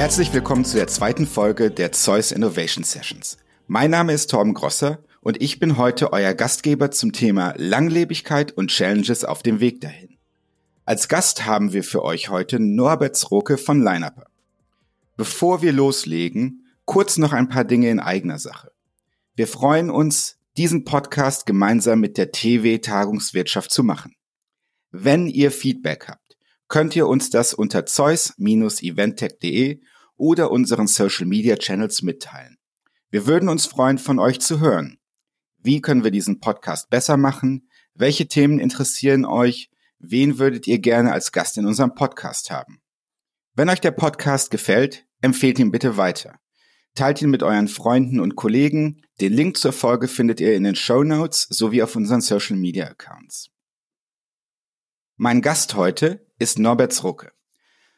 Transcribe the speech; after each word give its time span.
Herzlich 0.00 0.32
willkommen 0.32 0.64
zu 0.64 0.78
der 0.78 0.86
zweiten 0.86 1.26
Folge 1.26 1.70
der 1.70 1.92
Zeus 1.92 2.32
Innovation 2.32 2.84
Sessions. 2.84 3.36
Mein 3.66 3.90
Name 3.90 4.14
ist 4.14 4.30
Torben 4.30 4.54
Grosser 4.54 5.04
und 5.20 5.42
ich 5.42 5.58
bin 5.58 5.76
heute 5.76 6.14
euer 6.14 6.32
Gastgeber 6.32 6.90
zum 6.90 7.12
Thema 7.12 7.52
Langlebigkeit 7.58 8.50
und 8.50 8.70
Challenges 8.70 9.26
auf 9.26 9.42
dem 9.42 9.60
Weg 9.60 9.82
dahin. 9.82 10.16
Als 10.86 11.08
Gast 11.08 11.44
haben 11.44 11.74
wir 11.74 11.84
für 11.84 12.02
euch 12.02 12.30
heute 12.30 12.58
Norbert 12.58 13.14
Zroke 13.14 13.58
von 13.58 13.82
Lineupper. 13.82 14.24
Bevor 15.18 15.60
wir 15.60 15.74
loslegen, 15.74 16.64
kurz 16.86 17.18
noch 17.18 17.34
ein 17.34 17.50
paar 17.50 17.64
Dinge 17.64 17.90
in 17.90 18.00
eigener 18.00 18.38
Sache. 18.38 18.72
Wir 19.34 19.46
freuen 19.46 19.90
uns, 19.90 20.38
diesen 20.56 20.84
Podcast 20.84 21.44
gemeinsam 21.44 22.00
mit 22.00 22.16
der 22.16 22.32
TW 22.32 22.78
Tagungswirtschaft 22.78 23.70
zu 23.70 23.84
machen. 23.84 24.14
Wenn 24.92 25.26
ihr 25.26 25.50
Feedback 25.50 26.08
habt, 26.08 26.19
könnt 26.70 26.96
ihr 26.96 27.06
uns 27.06 27.28
das 27.28 27.52
unter 27.52 27.84
zeus-eventtech.de 27.84 29.80
oder 30.16 30.50
unseren 30.50 30.86
Social 30.86 31.26
Media 31.26 31.56
Channels 31.56 32.00
mitteilen. 32.00 32.56
Wir 33.10 33.26
würden 33.26 33.48
uns 33.48 33.66
freuen, 33.66 33.98
von 33.98 34.18
euch 34.18 34.40
zu 34.40 34.60
hören. 34.60 34.98
Wie 35.58 35.80
können 35.80 36.04
wir 36.04 36.12
diesen 36.12 36.40
Podcast 36.40 36.88
besser 36.88 37.16
machen? 37.16 37.68
Welche 37.94 38.28
Themen 38.28 38.60
interessieren 38.60 39.24
euch? 39.24 39.68
Wen 39.98 40.38
würdet 40.38 40.66
ihr 40.68 40.78
gerne 40.78 41.12
als 41.12 41.32
Gast 41.32 41.58
in 41.58 41.66
unserem 41.66 41.94
Podcast 41.94 42.50
haben? 42.50 42.80
Wenn 43.54 43.68
euch 43.68 43.80
der 43.80 43.90
Podcast 43.90 44.52
gefällt, 44.52 45.06
empfehlt 45.20 45.58
ihn 45.58 45.72
bitte 45.72 45.96
weiter. 45.96 46.38
Teilt 46.94 47.20
ihn 47.20 47.30
mit 47.30 47.42
euren 47.42 47.68
Freunden 47.68 48.20
und 48.20 48.36
Kollegen. 48.36 49.02
Den 49.20 49.32
Link 49.32 49.56
zur 49.56 49.72
Folge 49.72 50.06
findet 50.06 50.40
ihr 50.40 50.54
in 50.54 50.62
den 50.62 50.76
Show 50.76 51.02
Notes 51.02 51.48
sowie 51.50 51.82
auf 51.82 51.96
unseren 51.96 52.20
Social 52.20 52.56
Media 52.56 52.86
Accounts. 52.86 53.50
Mein 55.16 55.42
Gast 55.42 55.74
heute 55.74 56.29
ist 56.40 56.58
Norbert 56.58 56.92
Zrucke. 56.92 57.30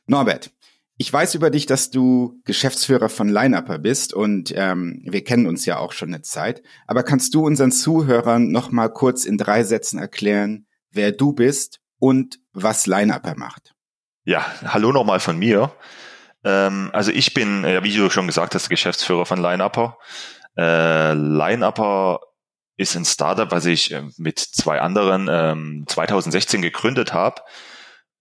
Norbert, 0.07 0.51
ich 0.99 1.11
weiß 1.11 1.35
über 1.35 1.51
dich, 1.51 1.67
dass 1.67 1.91
du 1.91 2.41
Geschäftsführer 2.45 3.09
von 3.09 3.29
Lineupper 3.29 3.79
bist 3.79 4.13
und 4.13 4.53
ähm, 4.55 5.03
wir 5.05 5.25
kennen 5.25 5.47
uns 5.47 5.65
ja 5.65 5.79
auch 5.79 5.93
schon 5.93 6.09
eine 6.09 6.23
Zeit. 6.23 6.63
Aber 6.87 7.03
kannst 7.03 7.35
du 7.35 7.47
unseren 7.47 7.73
Zuhörern 7.73 8.51
noch 8.51 8.71
mal 8.71 8.89
kurz 8.89 9.25
in 9.25 9.39
drei 9.39 9.65
Sätzen 9.65 9.99
erklären, 9.99 10.67
wer 10.91 11.13
du 11.13 11.33
bist 11.33 11.81
und 11.99 12.41
was 12.53 12.87
Lineupper 12.87 13.35
macht? 13.37 13.75
Ja, 14.25 14.45
hallo 14.65 14.93
nochmal 14.93 15.21
von 15.21 15.39
mir. 15.39 15.73
Ähm, 16.45 16.91
also 16.93 17.11
ich 17.11 17.35
bin, 17.35 17.65
ja, 17.65 17.83
wie 17.83 17.97
du 17.97 18.11
schon 18.11 18.27
gesagt 18.27 18.55
hast, 18.55 18.69
Geschäftsführer 18.69 19.25
von 19.25 19.41
Lineupper. 19.41 19.99
Äh, 20.57 21.15
Lineupper 21.15 22.21
ist 22.77 22.97
ein 22.97 23.05
Startup, 23.05 23.51
was 23.51 23.65
ich 23.65 23.93
äh, 23.93 24.03
mit 24.19 24.39
zwei 24.39 24.81
anderen 24.81 25.29
ähm, 25.31 25.85
2016 25.87 26.63
gegründet 26.63 27.13
habe. 27.13 27.43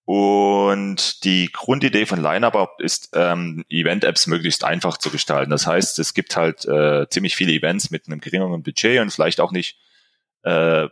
Und 0.05 1.23
die 1.23 1.51
Grundidee 1.51 2.05
von 2.05 2.21
Lineup 2.21 2.75
ist, 2.79 3.11
ähm, 3.13 3.63
Event-Apps 3.69 4.27
möglichst 4.27 4.63
einfach 4.63 4.97
zu 4.97 5.09
gestalten. 5.09 5.51
Das 5.51 5.67
heißt, 5.67 5.99
es 5.99 6.13
gibt 6.13 6.35
halt 6.35 6.65
äh, 6.65 7.07
ziemlich 7.09 7.35
viele 7.35 7.53
Events 7.53 7.91
mit 7.91 8.07
einem 8.07 8.19
geringeren 8.19 8.63
Budget 8.63 8.99
und 8.99 9.11
vielleicht 9.11 9.39
auch 9.39 9.51
nicht, 9.51 9.77
äh, 10.43 10.87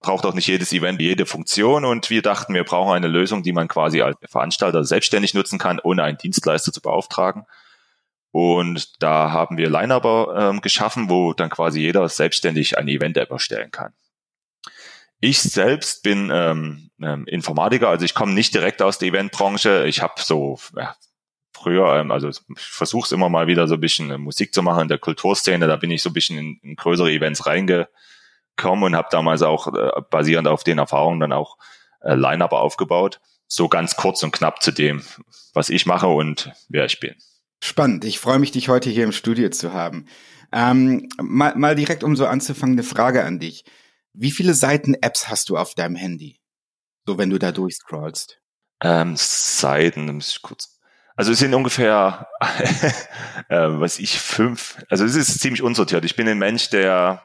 braucht 0.00 0.26
auch 0.26 0.34
nicht 0.34 0.48
jedes 0.48 0.72
Event 0.72 1.00
jede 1.00 1.26
Funktion. 1.26 1.84
Und 1.84 2.10
wir 2.10 2.22
dachten, 2.22 2.54
wir 2.54 2.64
brauchen 2.64 2.92
eine 2.92 3.08
Lösung, 3.08 3.42
die 3.42 3.52
man 3.52 3.68
quasi 3.68 4.02
als 4.02 4.18
Veranstalter 4.28 4.84
selbstständig 4.84 5.32
nutzen 5.32 5.58
kann, 5.58 5.78
ohne 5.78 6.02
einen 6.02 6.18
Dienstleister 6.18 6.72
zu 6.72 6.80
beauftragen. 6.80 7.46
Und 8.32 9.02
da 9.02 9.30
haben 9.30 9.56
wir 9.56 9.70
Lineupper 9.70 10.50
ähm, 10.50 10.60
geschaffen, 10.60 11.08
wo 11.08 11.32
dann 11.32 11.50
quasi 11.50 11.80
jeder 11.80 12.08
selbstständig 12.08 12.78
eine 12.78 12.90
Event-App 12.90 13.30
erstellen 13.30 13.70
kann. 13.70 13.92
Ich 15.20 15.40
selbst 15.40 16.02
bin 16.02 16.30
ähm, 16.32 16.89
ähm, 17.02 17.26
Informatiker, 17.26 17.88
also 17.88 18.04
ich 18.04 18.14
komme 18.14 18.32
nicht 18.32 18.54
direkt 18.54 18.82
aus 18.82 18.98
der 18.98 19.08
Eventbranche. 19.08 19.86
Ich 19.86 20.02
habe 20.02 20.14
so 20.18 20.58
ja, 20.76 20.94
früher, 21.52 21.96
ähm, 21.96 22.10
also 22.10 22.28
ich 22.28 22.40
versuche 22.56 23.06
es 23.06 23.12
immer 23.12 23.28
mal 23.28 23.46
wieder 23.46 23.68
so 23.68 23.74
ein 23.74 23.80
bisschen 23.80 24.10
äh, 24.10 24.18
Musik 24.18 24.54
zu 24.54 24.62
machen 24.62 24.82
in 24.82 24.88
der 24.88 24.98
Kulturszene. 24.98 25.66
Da 25.66 25.76
bin 25.76 25.90
ich 25.90 26.02
so 26.02 26.10
ein 26.10 26.14
bisschen 26.14 26.38
in, 26.38 26.58
in 26.62 26.76
größere 26.76 27.10
Events 27.10 27.46
reingekommen 27.46 28.84
und 28.84 28.96
habe 28.96 29.08
damals 29.10 29.42
auch 29.42 29.72
äh, 29.74 30.00
basierend 30.10 30.48
auf 30.48 30.64
den 30.64 30.78
Erfahrungen 30.78 31.20
dann 31.20 31.32
auch 31.32 31.56
äh, 32.00 32.14
Line-Up 32.14 32.52
aufgebaut. 32.52 33.20
So 33.46 33.68
ganz 33.68 33.96
kurz 33.96 34.22
und 34.22 34.32
knapp 34.32 34.62
zu 34.62 34.70
dem, 34.70 35.02
was 35.54 35.70
ich 35.70 35.86
mache 35.86 36.06
und 36.06 36.52
wer 36.68 36.84
ich 36.84 37.00
bin. 37.00 37.14
Spannend. 37.62 38.04
Ich 38.04 38.18
freue 38.18 38.38
mich, 38.38 38.52
dich 38.52 38.68
heute 38.68 38.88
hier 38.88 39.04
im 39.04 39.12
Studio 39.12 39.50
zu 39.50 39.72
haben. 39.72 40.06
Ähm, 40.52 41.08
mal, 41.20 41.54
mal 41.56 41.74
direkt, 41.74 42.04
um 42.04 42.16
so 42.16 42.26
anzufangen, 42.26 42.74
eine 42.74 42.82
Frage 42.82 43.24
an 43.24 43.38
dich. 43.38 43.64
Wie 44.12 44.30
viele 44.30 44.54
Seiten 44.54 44.94
Apps 44.94 45.28
hast 45.28 45.50
du 45.50 45.56
auf 45.56 45.74
deinem 45.74 45.94
Handy? 45.94 46.39
So, 47.06 47.18
wenn 47.18 47.30
du 47.30 47.38
da 47.38 47.52
durchscrollst. 47.52 48.40
Ähm, 48.82 49.14
Seiten, 49.16 50.06
muss 50.14 50.30
ich 50.30 50.42
kurz. 50.42 50.80
Also 51.16 51.32
es 51.32 51.38
sind 51.38 51.52
ungefähr, 51.52 52.28
äh, 53.48 53.68
was 53.68 53.98
ich, 53.98 54.18
fünf. 54.18 54.82
Also 54.88 55.04
es 55.04 55.16
ist 55.16 55.40
ziemlich 55.40 55.62
unsortiert. 55.62 56.04
Ich 56.04 56.16
bin 56.16 56.26
ein 56.28 56.38
Mensch, 56.38 56.70
der, 56.70 57.22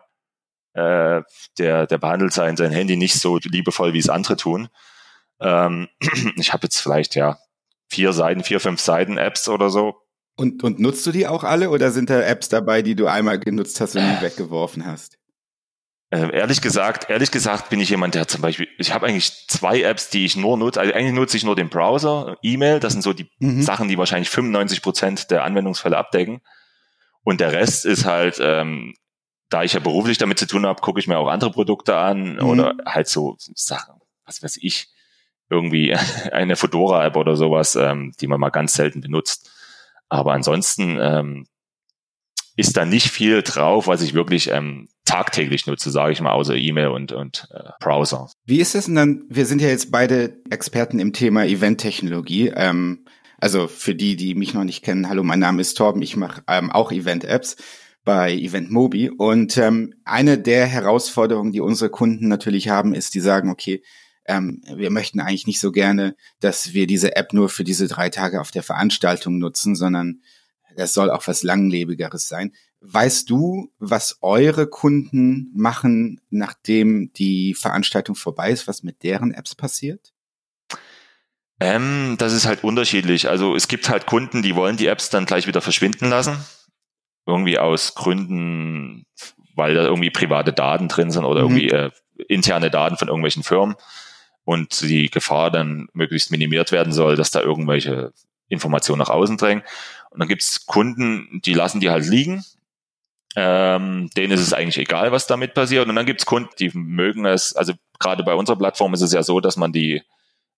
äh, 0.74 1.22
der, 1.58 1.88
der 1.88 1.98
behandelt 1.98 2.34
sein, 2.34 2.58
sein 2.58 2.72
Handy 2.72 2.98
nicht 2.98 3.16
so 3.16 3.38
liebevoll, 3.38 3.94
wie 3.94 4.00
es 4.00 4.10
andere 4.10 4.36
tun. 4.36 4.68
Ähm, 5.40 5.88
ich 6.36 6.52
habe 6.52 6.64
jetzt 6.64 6.80
vielleicht 6.80 7.16
ja 7.16 7.38
vier 7.90 8.12
Seiten, 8.12 8.44
vier, 8.44 8.60
fünf 8.60 8.82
Seiten 8.82 9.18
Apps 9.18 9.48
oder 9.48 9.70
so. 9.70 9.96
Und, 10.36 10.64
und 10.64 10.80
nutzt 10.80 11.06
du 11.06 11.12
die 11.12 11.28
auch 11.28 11.46
alle 11.46 11.70
oder 11.70 11.92
sind 11.92 12.10
da 12.10 12.22
Apps 12.22 12.50
dabei, 12.50 12.82
die 12.82 12.96
du 12.96 13.08
einmal 13.08 13.40
genutzt 13.40 13.80
hast 13.80 13.96
und 13.96 14.04
nie 14.04 14.18
weggeworfen 14.22 14.86
hast? 14.86 15.18
Äh, 16.16 16.34
ehrlich 16.34 16.62
gesagt, 16.62 17.10
ehrlich 17.10 17.30
gesagt 17.30 17.70
bin 17.70 17.82
ich 17.82 17.90
jemand, 17.90 18.16
der 18.16 18.26
zum 18.26 18.42
Beispiel, 18.42 18.70
ich 18.78 18.94
habe 18.94 19.06
eigentlich 19.06 19.48
zwei 19.48 19.82
Apps, 19.82 20.10
die 20.10 20.24
ich 20.24 20.38
nur 20.38 20.58
nutze. 20.58 20.80
Also 20.80 20.94
eigentlich 20.94 21.14
nutze 21.14 21.36
ich 21.36 21.44
nur 21.44 21.58
den 21.58 21.68
Browser, 21.68 22.38
E-Mail, 22.42 22.80
das 22.80 22.94
sind 22.94 23.02
so 23.02 23.12
die 23.12 23.30
mhm. 23.40 23.62
Sachen, 23.62 23.90
die 23.90 23.98
wahrscheinlich 23.98 24.30
95 24.30 24.82
Prozent 24.82 25.32
der 25.32 25.44
Anwendungsfälle 25.44 25.98
abdecken. 25.98 26.40
Und 27.24 27.42
der 27.42 27.52
Rest 27.52 27.86
ist 27.86 28.06
halt, 28.06 28.40
ähm, 28.42 28.94
da 29.50 29.64
ich 29.64 29.74
ja 29.74 29.82
beruflich 29.82 30.18
damit 30.18 30.40
zu 30.40 30.48
tun 30.48 30.66
habe, 30.66 30.80
gucke 30.80 31.02
ich 31.02 31.08
mir 31.08 31.18
auch 31.18 31.28
andere 31.28 31.52
Produkte 31.52 31.98
an 31.98 32.36
mhm. 32.36 32.44
oder 32.44 32.76
halt 32.86 33.10
so 33.10 33.36
Sachen, 33.38 33.96
was 34.26 34.42
weiß 34.42 34.58
ich, 34.62 34.88
irgendwie 35.50 35.94
eine 36.32 36.56
Fedora-App 36.56 37.18
oder 37.18 37.36
sowas, 37.36 37.76
ähm, 37.76 38.14
die 38.22 38.28
man 38.28 38.40
mal 38.40 38.52
ganz 38.52 38.74
selten 38.74 39.02
benutzt. 39.02 39.52
Aber 40.08 40.32
ansonsten 40.32 40.98
ähm, 41.02 41.46
ist 42.56 42.78
da 42.78 42.86
nicht 42.86 43.10
viel 43.10 43.42
drauf, 43.42 43.88
was 43.88 44.02
ich 44.02 44.14
wirklich 44.14 44.50
ähm, 44.52 44.88
tagtäglich 45.04 45.68
nutze, 45.68 45.92
sage 45.92 46.14
ich 46.14 46.22
mal, 46.22 46.32
außer 46.32 46.56
E-Mail 46.56 46.88
und, 46.88 47.12
und 47.12 47.48
äh, 47.52 47.70
Browser. 47.80 48.30
Wie 48.46 48.60
ist 48.60 48.76
es 48.76 48.86
denn 48.86 48.96
dann, 48.96 49.24
wir 49.30 49.46
sind 49.46 49.62
ja 49.62 49.68
jetzt 49.68 49.92
beide 49.92 50.42
Experten 50.50 51.00
im 51.00 51.14
Thema 51.14 51.46
Event-Technologie. 51.46 52.52
Ähm, 52.56 53.06
also 53.38 53.68
für 53.68 53.94
die, 53.94 54.16
die 54.16 54.36
mich 54.36 54.54
noch 54.54 54.64
nicht 54.64 54.84
kennen, 54.84 55.10
hallo, 55.10 55.24
mein 55.24 55.40
Name 55.40 55.62
ist 55.62 55.76
Torben, 55.76 56.02
ich 56.02 56.16
mache 56.16 56.44
ähm, 56.48 56.72
auch 56.72 56.92
Event-Apps 56.92 57.58
bei 58.04 58.34
Event 58.34 58.72
Mobi. 58.72 59.10
Und 59.10 59.58
ähm, 59.58 59.94
eine 60.06 60.38
der 60.38 60.66
Herausforderungen, 60.66 61.52
die 61.52 61.60
unsere 61.60 61.90
Kunden 61.90 62.28
natürlich 62.28 62.70
haben, 62.70 62.94
ist, 62.94 63.16
die 63.16 63.20
sagen, 63.20 63.50
okay, 63.50 63.84
ähm, 64.28 64.62
wir 64.74 64.90
möchten 64.90 65.20
eigentlich 65.20 65.48
nicht 65.48 65.60
so 65.60 65.72
gerne, 65.72 66.16
dass 66.40 66.74
wir 66.74 66.88
diese 66.88 67.16
App 67.16 67.34
nur 67.34 67.50
für 67.50 67.64
diese 67.64 67.88
drei 67.88 68.10
Tage 68.10 68.42
auf 68.42 68.52
der 68.52 68.64
Veranstaltung 68.64 69.38
nutzen, 69.38 69.76
sondern 69.76 70.22
das 70.76 70.94
soll 70.94 71.10
auch 71.10 71.28
was 71.28 71.44
Langlebigeres 71.44 72.28
sein. 72.28 72.54
Weißt 72.82 73.30
du, 73.30 73.72
was 73.80 74.20
eure 74.22 74.68
Kunden 74.68 75.52
machen, 75.56 76.22
nachdem 76.30 77.12
die 77.14 77.54
Veranstaltung 77.54 78.16
vorbei 78.16 78.52
ist, 78.52 78.68
was 78.68 78.84
mit 78.84 79.04
deren 79.04 79.34
Apps 79.34 79.56
passiert? 79.56 80.14
Ähm, 81.60 82.16
das 82.18 82.34
ist 82.34 82.46
halt 82.46 82.64
unterschiedlich. 82.64 83.30
Also 83.30 83.56
es 83.56 83.68
gibt 83.68 83.90
halt 83.90 84.06
Kunden, 84.06 84.42
die 84.42 84.56
wollen 84.56 84.78
die 84.78 84.88
Apps 84.88 85.10
dann 85.10 85.26
gleich 85.26 85.48
wieder 85.48 85.62
verschwinden 85.62 86.10
lassen. 86.10 86.38
Irgendwie 87.26 87.58
aus 87.58 87.96
Gründen, 87.96 89.06
weil 89.56 89.74
da 89.74 89.84
irgendwie 89.84 90.12
private 90.12 90.54
Daten 90.54 90.88
drin 90.88 91.12
sind 91.12 91.26
oder 91.26 91.44
mhm. 91.44 91.58
irgendwie 91.58 91.70
äh, 91.70 91.92
interne 92.28 92.70
Daten 92.70 92.98
von 92.98 93.08
irgendwelchen 93.08 93.44
Firmen 93.44 93.76
und 94.44 94.82
die 94.82 95.10
Gefahr 95.10 95.50
dann 95.50 95.88
möglichst 95.94 96.30
minimiert 96.30 96.72
werden 96.72 96.94
soll, 96.94 97.16
dass 97.16 97.32
da 97.32 97.42
irgendwelche 97.42 98.14
Informationen 98.48 99.00
nach 99.00 99.10
außen 99.10 99.38
drängen. 99.38 99.64
Und 100.16 100.20
dann 100.20 100.30
gibt's 100.30 100.66
Kunden, 100.66 101.42
die 101.44 101.54
lassen 101.54 101.82
die 101.82 101.90
halt 101.90 102.06
liegen. 102.06 102.42
Ähm, 103.36 104.10
denen 104.16 104.32
ist 104.32 104.40
es 104.40 104.54
eigentlich 104.54 104.78
egal, 104.78 105.12
was 105.12 105.28
damit 105.28 105.54
passiert. 105.54 105.90
Und 105.90 105.96
dann 105.96 106.06
gibt's 106.06 106.26
Kunden, 106.26 106.52
die 106.58 106.72
mögen 106.74 107.26
es, 107.26 107.54
also 107.54 107.74
gerade 108.00 108.24
bei 108.24 108.34
unserer 108.34 108.56
Plattform 108.56 108.94
ist 108.94 109.02
es 109.02 109.12
ja 109.12 109.24
so, 109.24 109.42
dass 109.42 109.58
man 109.58 109.74
die 109.74 110.02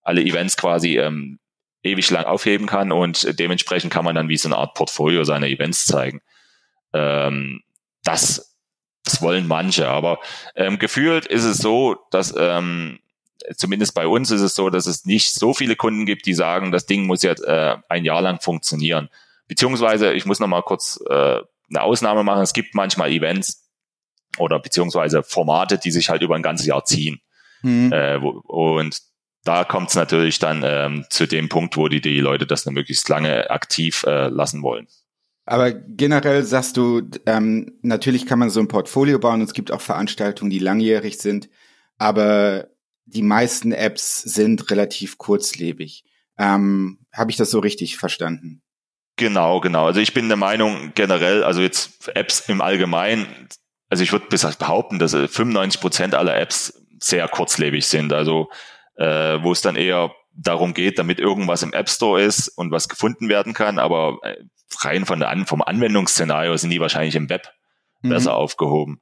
alle 0.03 0.21
Events 0.21 0.57
quasi 0.57 0.99
ähm, 0.99 1.39
ewig 1.81 2.11
lang 2.11 2.25
aufheben 2.25 2.67
kann 2.67 2.91
und 2.91 3.39
dementsprechend 3.39 3.91
kann 3.91 4.05
man 4.05 4.13
dann 4.13 4.29
wie 4.29 4.37
so 4.37 4.47
eine 4.47 4.57
Art 4.57 4.75
Portfolio 4.75 5.23
seiner 5.23 5.47
Events 5.47 5.87
zeigen. 5.87 6.21
Ähm, 6.93 7.63
das, 8.03 8.55
das 9.03 9.23
wollen 9.23 9.47
manche, 9.47 9.87
aber 9.87 10.19
ähm, 10.55 10.77
gefühlt 10.77 11.25
ist 11.25 11.45
es 11.45 11.57
so, 11.57 11.97
dass 12.11 12.31
ähm, 12.37 12.99
zumindest 13.55 13.95
bei 13.95 14.05
uns 14.05 14.29
ist 14.29 14.41
es 14.41 14.53
so, 14.53 14.69
dass 14.69 14.85
es 14.85 15.05
nicht 15.05 15.33
so 15.33 15.55
viele 15.55 15.75
Kunden 15.75 16.05
gibt, 16.05 16.27
die 16.27 16.35
sagen, 16.35 16.71
das 16.71 16.85
Ding 16.85 17.07
muss 17.07 17.23
jetzt 17.23 17.43
äh, 17.43 17.77
ein 17.89 18.05
Jahr 18.05 18.21
lang 18.21 18.39
funktionieren. 18.39 19.09
Beziehungsweise, 19.47 20.13
ich 20.13 20.25
muss 20.25 20.39
noch 20.39 20.47
mal 20.47 20.61
kurz 20.61 20.99
äh, 21.09 21.13
eine 21.69 21.81
Ausnahme 21.81 22.23
machen. 22.23 22.41
Es 22.41 22.53
gibt 22.53 22.75
manchmal 22.75 23.11
Events 23.11 23.69
oder 24.37 24.59
beziehungsweise 24.59 25.23
Formate, 25.23 25.77
die 25.77 25.91
sich 25.91 26.09
halt 26.09 26.21
über 26.21 26.35
ein 26.35 26.43
ganzes 26.43 26.67
Jahr 26.67 26.83
ziehen. 26.85 27.19
Mhm. 27.61 27.91
Äh, 27.91 28.21
wo, 28.21 28.41
und 28.47 29.01
da 29.43 29.63
kommt 29.63 29.89
es 29.89 29.95
natürlich 29.95 30.39
dann 30.39 30.63
ähm, 30.65 31.05
zu 31.09 31.25
dem 31.25 31.49
Punkt, 31.49 31.77
wo 31.77 31.87
die, 31.87 32.01
die 32.01 32.19
Leute 32.19 32.45
das 32.45 32.63
dann 32.63 32.73
möglichst 32.73 33.07
lange 33.09 33.49
aktiv 33.49 34.03
äh, 34.05 34.27
lassen 34.27 34.61
wollen. 34.61 34.87
Aber 35.45 35.71
generell 35.71 36.43
sagst 36.43 36.75
du, 36.75 37.09
ähm, 37.25 37.79
natürlich 37.81 38.25
kann 38.25 38.39
man 38.39 38.49
so 38.49 38.59
ein 38.59 38.67
Portfolio 38.67 39.17
bauen 39.17 39.41
es 39.41 39.53
gibt 39.53 39.71
auch 39.71 39.79
Veranstaltungen, 39.79 40.49
die 40.49 40.59
langjährig 40.59 41.17
sind, 41.19 41.49
aber 41.97 42.67
die 43.05 43.21
meisten 43.21 43.71
Apps 43.71 44.21
sind 44.21 44.69
relativ 44.69 45.17
kurzlebig. 45.17 46.03
Ähm, 46.37 46.99
Habe 47.13 47.31
ich 47.31 47.37
das 47.37 47.49
so 47.49 47.59
richtig 47.59 47.95
verstanden? 47.95 48.61
Genau, 49.17 49.59
genau. 49.59 49.87
Also 49.87 49.99
ich 49.99 50.13
bin 50.13 50.27
der 50.27 50.37
Meinung 50.37 50.91
generell, 50.93 51.43
also 51.43 51.61
jetzt 51.61 52.07
Apps 52.15 52.47
im 52.47 52.61
Allgemeinen, 52.61 53.27
also 53.89 54.03
ich 54.03 54.11
würde 54.11 54.27
bis 54.27 54.43
behaupten, 54.57 54.99
dass 54.99 55.13
95 55.13 55.81
Prozent 55.81 56.15
aller 56.15 56.37
Apps 56.37 56.85
sehr 56.99 57.27
kurzlebig 57.27 57.87
sind. 57.87 58.13
Also 58.13 58.49
äh, 58.95 59.41
wo 59.41 59.51
es 59.51 59.61
dann 59.61 59.75
eher 59.75 60.11
darum 60.33 60.73
geht, 60.73 60.99
damit 60.99 61.19
irgendwas 61.19 61.63
im 61.63 61.73
App 61.73 61.89
Store 61.89 62.21
ist 62.21 62.47
und 62.49 62.71
was 62.71 62.89
gefunden 62.89 63.27
werden 63.27 63.53
kann, 63.53 63.79
aber 63.79 64.19
äh, 64.21 64.35
rein 64.81 65.05
von 65.05 65.19
der 65.19 65.35
vom 65.47 65.61
Anwendungsszenario 65.61 66.55
sind 66.57 66.69
die 66.69 66.79
wahrscheinlich 66.79 67.15
im 67.15 67.29
Web 67.29 67.51
mhm. 68.01 68.09
besser 68.09 68.35
aufgehoben. 68.35 69.01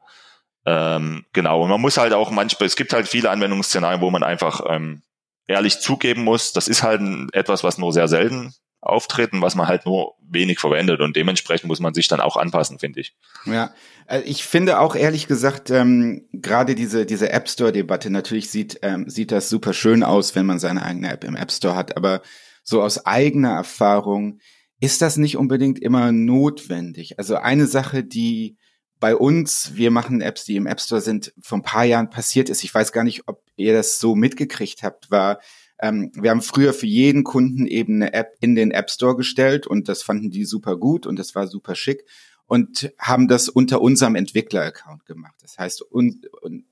Ähm, 0.65 1.25
genau, 1.33 1.61
und 1.61 1.69
man 1.69 1.81
muss 1.81 1.97
halt 1.97 2.13
auch 2.13 2.31
manchmal, 2.31 2.67
es 2.67 2.75
gibt 2.75 2.93
halt 2.93 3.07
viele 3.07 3.29
Anwendungsszenarien, 3.29 4.01
wo 4.01 4.09
man 4.11 4.23
einfach 4.23 4.61
ähm, 4.69 5.03
ehrlich 5.45 5.79
zugeben 5.79 6.23
muss, 6.23 6.53
das 6.53 6.67
ist 6.67 6.83
halt 6.83 7.01
etwas, 7.33 7.63
was 7.63 7.77
nur 7.77 7.91
sehr 7.91 8.07
selten 8.07 8.53
auftreten, 8.85 9.41
was 9.41 9.55
man 9.55 9.67
halt 9.67 9.85
nur 9.85 10.15
wenig 10.21 10.59
verwendet 10.59 11.01
und 11.01 11.15
dementsprechend 11.15 11.67
muss 11.67 11.79
man 11.79 11.93
sich 11.93 12.07
dann 12.07 12.19
auch 12.19 12.37
anpassen, 12.37 12.79
finde 12.79 13.01
ich. 13.01 13.15
Ja, 13.45 13.73
äh, 14.07 14.21
ich 14.21 14.43
finde 14.43 14.79
auch 14.79 14.95
ehrlich 14.95 15.27
gesagt, 15.27 15.69
ähm, 15.69 16.27
gerade 16.33 16.75
diese, 16.75 17.05
diese 17.05 17.31
App 17.31 17.49
Store-Debatte, 17.49 18.09
natürlich 18.09 18.49
sieht, 18.49 18.79
ähm, 18.81 19.09
sieht 19.09 19.31
das 19.31 19.49
super 19.49 19.73
schön 19.73 20.03
aus, 20.03 20.35
wenn 20.35 20.45
man 20.45 20.59
seine 20.59 20.83
eigene 20.83 21.11
App 21.11 21.23
im 21.23 21.35
App 21.35 21.51
Store 21.51 21.75
hat, 21.75 21.97
aber 21.97 22.21
so 22.63 22.81
aus 22.81 23.05
eigener 23.05 23.51
Erfahrung 23.51 24.39
ist 24.79 25.01
das 25.01 25.17
nicht 25.17 25.37
unbedingt 25.37 25.79
immer 25.79 26.11
notwendig. 26.11 27.17
Also 27.17 27.35
eine 27.35 27.67
Sache, 27.67 28.03
die 28.03 28.57
bei 28.99 29.15
uns, 29.15 29.71
wir 29.75 29.91
machen 29.91 30.21
Apps, 30.21 30.45
die 30.45 30.55
im 30.55 30.67
App 30.67 30.81
Store 30.81 31.01
sind, 31.01 31.33
vor 31.41 31.59
ein 31.59 31.63
paar 31.63 31.85
Jahren 31.85 32.09
passiert 32.09 32.49
ist, 32.49 32.63
ich 32.63 32.73
weiß 32.73 32.91
gar 32.91 33.03
nicht, 33.03 33.27
ob 33.27 33.43
ihr 33.55 33.73
das 33.73 33.99
so 33.99 34.15
mitgekriegt 34.15 34.83
habt, 34.83 35.11
war, 35.11 35.39
ähm, 35.79 36.11
wir 36.13 36.31
haben 36.31 36.41
früher 36.41 36.73
für 36.73 36.87
jeden 36.87 37.23
Kunden 37.23 37.67
eben 37.67 37.95
eine 37.95 38.13
App 38.13 38.37
in 38.39 38.55
den 38.55 38.71
App 38.71 38.89
Store 38.89 39.15
gestellt 39.15 39.67
und 39.67 39.89
das 39.89 40.03
fanden 40.03 40.31
die 40.31 40.45
super 40.45 40.77
gut 40.77 41.05
und 41.05 41.19
das 41.19 41.35
war 41.35 41.47
super 41.47 41.75
schick 41.75 42.05
und 42.47 42.93
haben 42.99 43.27
das 43.27 43.49
unter 43.49 43.81
unserem 43.81 44.15
Entwickler-Account 44.15 45.05
gemacht. 45.05 45.35
Das 45.41 45.57
heißt, 45.57 45.83
un 45.91 46.21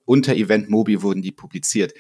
unter 0.06 0.36
Event 0.36 0.70
Mobi 0.70 1.02
wurden 1.02 1.22
die 1.22 1.32
publiziert. 1.32 1.94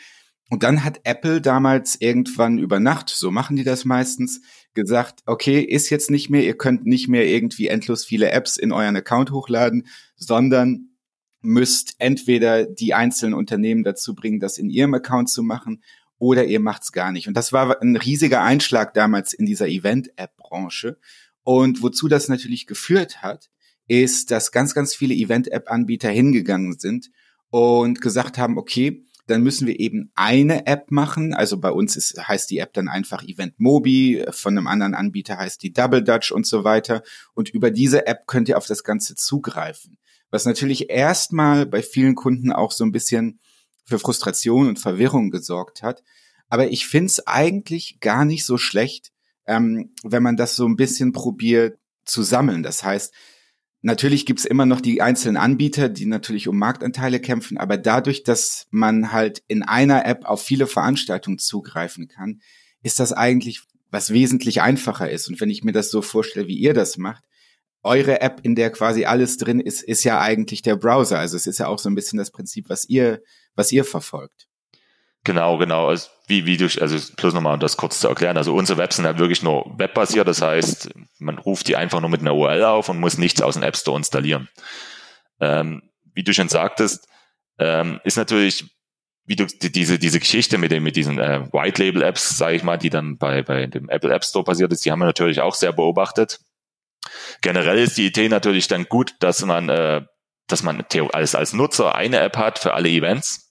Und 0.49 0.61
dann 0.61 0.83
hat 0.83 0.99
Apple 1.03 1.41
damals 1.41 1.99
irgendwann 1.99 2.59
über 2.59 2.79
Nacht, 2.79 3.09
so 3.09 3.31
machen 3.31 3.55
die 3.55 3.63
das 3.63 3.85
meistens, 3.85 4.41
gesagt, 4.75 5.21
okay, 5.25 5.61
ist 5.61 5.89
jetzt 5.89 6.11
nicht 6.11 6.29
mehr, 6.29 6.43
ihr 6.43 6.55
könnt 6.55 6.85
nicht 6.85 7.07
mehr 7.07 7.25
irgendwie 7.25 7.67
endlos 7.67 8.05
viele 8.05 8.29
Apps 8.31 8.57
in 8.57 8.71
euren 8.71 8.95
Account 8.95 9.31
hochladen, 9.31 9.87
sondern 10.15 10.89
müsst 11.41 11.95
entweder 11.97 12.65
die 12.65 12.93
einzelnen 12.93 13.33
Unternehmen 13.33 13.83
dazu 13.83 14.13
bringen, 14.15 14.39
das 14.39 14.57
in 14.57 14.69
ihrem 14.69 14.93
Account 14.93 15.29
zu 15.29 15.43
machen 15.43 15.81
oder 16.23 16.45
ihr 16.45 16.61
macht's 16.61 16.93
gar 16.93 17.11
nicht. 17.11 17.27
Und 17.27 17.35
das 17.35 17.51
war 17.51 17.81
ein 17.81 17.97
riesiger 17.97 18.41
Einschlag 18.41 18.93
damals 18.93 19.33
in 19.33 19.45
dieser 19.45 19.67
Event-App-Branche. 19.67 20.97
Und 21.43 21.83
wozu 21.83 22.07
das 22.07 22.29
natürlich 22.29 22.65
geführt 22.65 23.21
hat, 23.21 23.49
ist, 23.89 24.31
dass 24.31 24.53
ganz, 24.53 24.73
ganz 24.73 24.95
viele 24.95 25.13
Event-App-Anbieter 25.13 26.09
hingegangen 26.09 26.79
sind 26.79 27.11
und 27.49 27.99
gesagt 27.99 28.37
haben, 28.37 28.57
okay, 28.57 29.05
dann 29.27 29.43
müssen 29.43 29.67
wir 29.67 29.77
eben 29.81 30.13
eine 30.15 30.65
App 30.65 30.91
machen. 30.91 31.33
Also 31.33 31.59
bei 31.59 31.71
uns 31.71 31.97
ist, 31.97 32.17
heißt 32.25 32.49
die 32.49 32.59
App 32.59 32.71
dann 32.71 32.87
einfach 32.87 33.23
Event 33.23 33.59
Mobi, 33.59 34.23
von 34.31 34.57
einem 34.57 34.67
anderen 34.67 34.93
Anbieter 34.93 35.37
heißt 35.37 35.61
die 35.61 35.73
Double 35.73 36.05
Dutch 36.05 36.31
und 36.31 36.47
so 36.47 36.63
weiter. 36.63 37.03
Und 37.33 37.49
über 37.49 37.69
diese 37.69 38.07
App 38.07 38.27
könnt 38.27 38.47
ihr 38.47 38.57
auf 38.57 38.67
das 38.67 38.85
Ganze 38.85 39.15
zugreifen. 39.15 39.97
Was 40.31 40.45
natürlich 40.45 40.89
erstmal 40.89 41.65
bei 41.65 41.81
vielen 41.83 42.15
Kunden 42.15 42.53
auch 42.53 42.71
so 42.71 42.85
ein 42.85 42.93
bisschen 42.93 43.41
für 43.85 43.99
Frustration 43.99 44.67
und 44.67 44.79
Verwirrung 44.79 45.31
gesorgt 45.31 45.83
hat. 45.83 46.03
Aber 46.49 46.69
ich 46.69 46.87
finde 46.87 47.07
es 47.07 47.27
eigentlich 47.27 47.97
gar 47.99 48.25
nicht 48.25 48.45
so 48.45 48.57
schlecht, 48.57 49.11
ähm, 49.47 49.93
wenn 50.03 50.23
man 50.23 50.37
das 50.37 50.55
so 50.55 50.65
ein 50.67 50.75
bisschen 50.75 51.11
probiert 51.11 51.77
zu 52.05 52.23
sammeln. 52.23 52.63
Das 52.63 52.83
heißt, 52.83 53.13
natürlich 53.81 54.25
gibt's 54.25 54.45
immer 54.45 54.65
noch 54.65 54.81
die 54.81 55.01
einzelnen 55.01 55.37
Anbieter, 55.37 55.89
die 55.89 56.05
natürlich 56.05 56.47
um 56.47 56.57
Marktanteile 56.57 57.19
kämpfen, 57.19 57.57
aber 57.57 57.77
dadurch, 57.77 58.23
dass 58.23 58.67
man 58.71 59.11
halt 59.11 59.43
in 59.47 59.63
einer 59.63 60.05
App 60.05 60.25
auf 60.25 60.41
viele 60.41 60.67
Veranstaltungen 60.67 61.39
zugreifen 61.39 62.07
kann, 62.07 62.41
ist 62.81 62.99
das 62.99 63.13
eigentlich 63.13 63.63
was 63.91 64.11
wesentlich 64.11 64.61
einfacher 64.61 65.09
ist. 65.09 65.29
Und 65.29 65.39
wenn 65.39 65.51
ich 65.51 65.63
mir 65.63 65.71
das 65.71 65.91
so 65.91 66.01
vorstelle, 66.01 66.47
wie 66.47 66.57
ihr 66.57 66.73
das 66.73 66.97
macht, 66.97 67.23
eure 67.83 68.21
App, 68.21 68.39
in 68.43 68.55
der 68.55 68.71
quasi 68.71 69.05
alles 69.05 69.37
drin 69.37 69.59
ist, 69.59 69.83
ist 69.83 70.03
ja 70.03 70.19
eigentlich 70.19 70.61
der 70.61 70.77
Browser. 70.77 71.19
Also 71.19 71.35
es 71.35 71.45
ist 71.45 71.59
ja 71.59 71.67
auch 71.67 71.79
so 71.79 71.89
ein 71.89 71.95
bisschen 71.95 72.17
das 72.17 72.31
Prinzip, 72.31 72.69
was 72.69 72.89
ihr, 72.89 73.21
was 73.55 73.71
ihr 73.71 73.85
verfolgt. 73.85 74.47
Genau, 75.23 75.57
genau. 75.57 75.87
Also 75.87 76.09
wie, 76.27 76.45
wie 76.45 76.57
du, 76.57 76.65
also 76.81 76.97
plus 77.15 77.33
nochmal, 77.33 77.53
um 77.53 77.59
das 77.59 77.77
kurz 77.77 77.99
zu 77.99 78.07
erklären. 78.07 78.37
Also 78.37 78.53
unsere 78.53 78.77
Webs 78.77 78.97
sind 78.97 79.05
halt 79.05 79.19
wirklich 79.19 79.41
nur 79.41 79.73
webbasiert. 79.77 80.27
Das 80.27 80.41
heißt, 80.41 80.89
man 81.19 81.37
ruft 81.37 81.67
die 81.67 81.77
einfach 81.77 82.01
nur 82.01 82.09
mit 82.09 82.21
einer 82.21 82.35
URL 82.35 82.63
auf 82.63 82.89
und 82.89 82.99
muss 82.99 83.17
nichts 83.17 83.41
aus 83.41 83.53
dem 83.53 83.63
App 83.63 83.77
Store 83.77 83.97
installieren. 83.97 84.49
Ähm, 85.39 85.81
wie 86.13 86.23
du 86.23 86.33
schon 86.33 86.49
sagtest, 86.49 87.07
ähm, 87.57 88.01
ist 88.03 88.17
natürlich, 88.17 88.65
wie 89.25 89.35
du 89.35 89.45
die, 89.45 89.71
diese 89.71 89.97
diese 89.97 90.19
Geschichte 90.19 90.57
mit 90.57 90.71
den 90.71 90.83
mit 90.83 90.95
diesen 90.95 91.19
äh, 91.19 91.47
White 91.53 91.81
Label 91.81 92.03
Apps, 92.03 92.37
sage 92.37 92.55
ich 92.55 92.63
mal, 92.63 92.77
die 92.77 92.89
dann 92.89 93.17
bei 93.17 93.41
bei 93.41 93.67
dem 93.67 93.89
Apple 93.89 94.13
App 94.13 94.25
Store 94.25 94.43
passiert 94.43 94.73
ist, 94.73 94.83
die 94.83 94.91
haben 94.91 94.99
wir 94.99 95.05
natürlich 95.05 95.39
auch 95.39 95.55
sehr 95.55 95.71
beobachtet. 95.71 96.39
Generell 97.41 97.79
ist 97.79 97.97
die 97.97 98.07
Idee 98.07 98.29
natürlich 98.29 98.67
dann 98.67 98.85
gut, 98.85 99.15
dass 99.19 99.43
man, 99.45 99.69
äh, 99.69 100.01
dass 100.47 100.63
man 100.63 100.85
als, 101.11 101.35
als 101.35 101.53
Nutzer 101.53 101.95
eine 101.95 102.19
App 102.19 102.37
hat 102.37 102.59
für 102.59 102.73
alle 102.73 102.89
Events, 102.89 103.42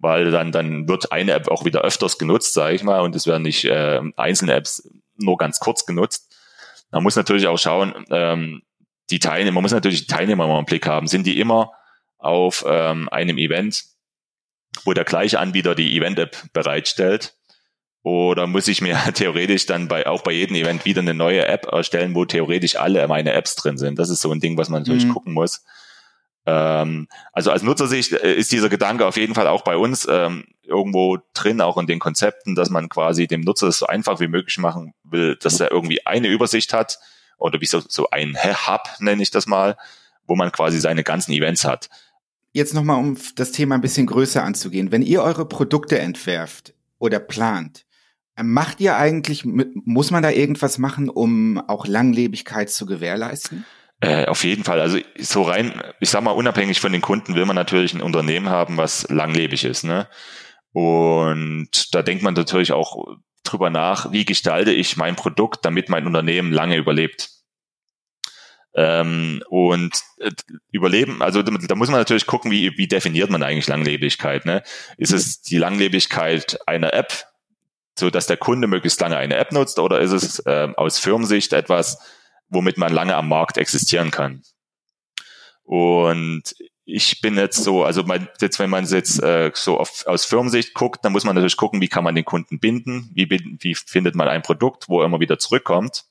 weil 0.00 0.30
dann, 0.30 0.50
dann 0.50 0.88
wird 0.88 1.12
eine 1.12 1.32
App 1.32 1.48
auch 1.48 1.64
wieder 1.64 1.82
öfters 1.82 2.18
genutzt, 2.18 2.54
sage 2.54 2.74
ich 2.74 2.82
mal, 2.82 3.00
und 3.00 3.14
es 3.14 3.26
werden 3.26 3.42
nicht 3.42 3.64
äh, 3.64 4.00
einzelne 4.16 4.54
Apps 4.54 4.88
nur 5.16 5.36
ganz 5.36 5.60
kurz 5.60 5.86
genutzt. 5.86 6.34
Man 6.90 7.02
muss 7.02 7.16
natürlich 7.16 7.46
auch 7.46 7.58
schauen, 7.58 7.94
ähm, 8.10 8.62
die 9.10 9.18
Teilnehmer, 9.18 9.56
man 9.56 9.62
muss 9.62 9.72
natürlich 9.72 10.06
die 10.06 10.12
Teilnehmer 10.12 10.46
mal 10.46 10.58
im 10.58 10.64
Blick 10.64 10.86
haben. 10.86 11.06
Sind 11.06 11.26
die 11.26 11.38
immer 11.38 11.72
auf 12.18 12.64
ähm, 12.66 13.08
einem 13.10 13.38
Event, 13.38 13.84
wo 14.84 14.92
der 14.92 15.04
gleiche 15.04 15.38
Anbieter 15.38 15.74
die 15.74 15.96
Event-App 15.96 16.52
bereitstellt? 16.52 17.34
Oder 18.02 18.46
muss 18.46 18.68
ich 18.68 18.80
mir 18.80 18.98
theoretisch 19.14 19.66
dann 19.66 19.88
bei, 19.88 20.06
auch 20.06 20.22
bei 20.22 20.32
jedem 20.32 20.56
Event 20.56 20.84
wieder 20.84 21.02
eine 21.02 21.14
neue 21.14 21.46
App 21.46 21.66
erstellen, 21.66 22.14
wo 22.14 22.24
theoretisch 22.24 22.76
alle 22.76 23.06
meine 23.08 23.32
Apps 23.32 23.54
drin 23.56 23.76
sind? 23.76 23.98
Das 23.98 24.08
ist 24.08 24.22
so 24.22 24.32
ein 24.32 24.40
Ding, 24.40 24.56
was 24.56 24.68
man 24.70 24.82
natürlich 24.82 25.04
mhm. 25.04 25.12
gucken 25.12 25.34
muss. 25.34 25.64
Ähm, 26.46 27.08
also 27.32 27.50
als 27.50 27.62
Nutzersicht 27.62 28.12
äh, 28.12 28.34
ist 28.34 28.52
dieser 28.52 28.68
Gedanke 28.68 29.06
auf 29.06 29.16
jeden 29.16 29.34
Fall 29.34 29.46
auch 29.46 29.62
bei 29.62 29.76
uns 29.76 30.06
ähm, 30.10 30.44
irgendwo 30.62 31.18
drin, 31.34 31.60
auch 31.60 31.76
in 31.78 31.86
den 31.86 31.98
Konzepten, 31.98 32.54
dass 32.54 32.70
man 32.70 32.88
quasi 32.88 33.26
dem 33.26 33.42
Nutzer 33.42 33.68
es 33.68 33.78
so 33.78 33.86
einfach 33.86 34.20
wie 34.20 34.28
möglich 34.28 34.58
machen 34.58 34.94
will, 35.04 35.36
dass 35.36 35.60
er 35.60 35.70
irgendwie 35.70 36.06
eine 36.06 36.28
Übersicht 36.28 36.72
hat 36.72 36.98
oder 37.38 37.60
wie 37.60 37.66
so, 37.66 37.80
so 37.86 38.08
ein 38.10 38.36
Hub, 38.36 38.88
nenne 39.00 39.22
ich 39.22 39.30
das 39.30 39.46
mal, 39.46 39.76
wo 40.26 40.36
man 40.36 40.52
quasi 40.52 40.78
seine 40.80 41.04
ganzen 41.04 41.32
Events 41.32 41.64
hat. 41.64 41.88
Jetzt 42.52 42.74
nochmal, 42.74 42.98
um 42.98 43.16
das 43.36 43.52
Thema 43.52 43.76
ein 43.76 43.80
bisschen 43.80 44.06
größer 44.06 44.42
anzugehen. 44.42 44.90
Wenn 44.90 45.02
ihr 45.02 45.22
eure 45.22 45.46
Produkte 45.46 45.98
entwerft 45.98 46.74
oder 46.98 47.20
plant, 47.20 47.84
Macht 48.42 48.80
ihr 48.80 48.96
eigentlich, 48.96 49.44
muss 49.44 50.10
man 50.10 50.22
da 50.22 50.30
irgendwas 50.30 50.78
machen, 50.78 51.08
um 51.08 51.58
auch 51.58 51.86
Langlebigkeit 51.86 52.70
zu 52.70 52.86
gewährleisten? 52.86 53.64
Äh, 54.00 54.26
auf 54.26 54.44
jeden 54.44 54.64
Fall. 54.64 54.80
Also 54.80 54.98
so 55.18 55.42
rein, 55.42 55.80
ich 56.00 56.08
sag 56.10 56.22
mal, 56.22 56.30
unabhängig 56.30 56.80
von 56.80 56.92
den 56.92 57.02
Kunden 57.02 57.34
will 57.34 57.44
man 57.44 57.56
natürlich 57.56 57.92
ein 57.92 58.00
Unternehmen 58.00 58.48
haben, 58.48 58.78
was 58.78 59.06
langlebig 59.10 59.64
ist. 59.64 59.84
Ne? 59.84 60.08
Und 60.72 61.94
da 61.94 62.02
denkt 62.02 62.22
man 62.22 62.34
natürlich 62.34 62.72
auch 62.72 63.18
drüber 63.44 63.68
nach, 63.68 64.10
wie 64.12 64.24
gestalte 64.24 64.72
ich 64.72 64.96
mein 64.96 65.16
Produkt, 65.16 65.64
damit 65.64 65.88
mein 65.88 66.06
Unternehmen 66.06 66.52
lange 66.52 66.76
überlebt. 66.76 67.30
Ähm, 68.72 69.42
und 69.50 70.00
äh, 70.18 70.30
überleben, 70.70 71.22
also 71.22 71.42
da 71.42 71.74
muss 71.74 71.88
man 71.88 71.98
natürlich 71.98 72.26
gucken, 72.26 72.50
wie, 72.52 72.78
wie 72.78 72.86
definiert 72.86 73.28
man 73.28 73.42
eigentlich 73.42 73.66
Langlebigkeit. 73.66 74.46
Ne? 74.46 74.62
Ist 74.96 75.12
es 75.12 75.42
die 75.42 75.58
Langlebigkeit 75.58 76.58
einer 76.66 76.94
App, 76.94 77.24
so 77.98 78.10
dass 78.10 78.28
der 78.28 78.36
Kunde 78.36 78.68
möglichst 78.68 79.00
lange 79.00 79.16
eine 79.16 79.36
App 79.36 79.52
nutzt 79.52 79.78
oder 79.80 80.00
ist 80.00 80.12
es 80.12 80.38
äh, 80.46 80.68
aus 80.76 81.00
Firmensicht 81.00 81.52
etwas, 81.52 81.98
womit 82.50 82.76
man 82.76 82.92
lange 82.92 83.16
am 83.16 83.28
Markt 83.28 83.56
existieren 83.56 84.10
kann? 84.10 84.42
Und 85.62 86.54
ich 86.84 87.20
bin 87.20 87.36
jetzt 87.36 87.62
so, 87.62 87.84
also 87.84 88.02
man, 88.02 88.28
jetzt, 88.40 88.58
wenn 88.58 88.70
man 88.70 88.84
jetzt 88.84 89.22
äh, 89.22 89.50
so 89.54 89.78
auf, 89.78 90.04
aus 90.06 90.24
Firmensicht 90.24 90.74
guckt, 90.74 91.04
dann 91.04 91.12
muss 91.12 91.24
man 91.24 91.34
natürlich 91.34 91.56
gucken, 91.56 91.80
wie 91.80 91.88
kann 91.88 92.04
man 92.04 92.14
den 92.14 92.24
Kunden 92.24 92.58
binden, 92.58 93.10
wie, 93.14 93.30
wie 93.30 93.74
findet 93.74 94.14
man 94.14 94.28
ein 94.28 94.42
Produkt, 94.42 94.88
wo 94.88 95.00
er 95.00 95.06
immer 95.06 95.20
wieder 95.20 95.38
zurückkommt. 95.38 96.04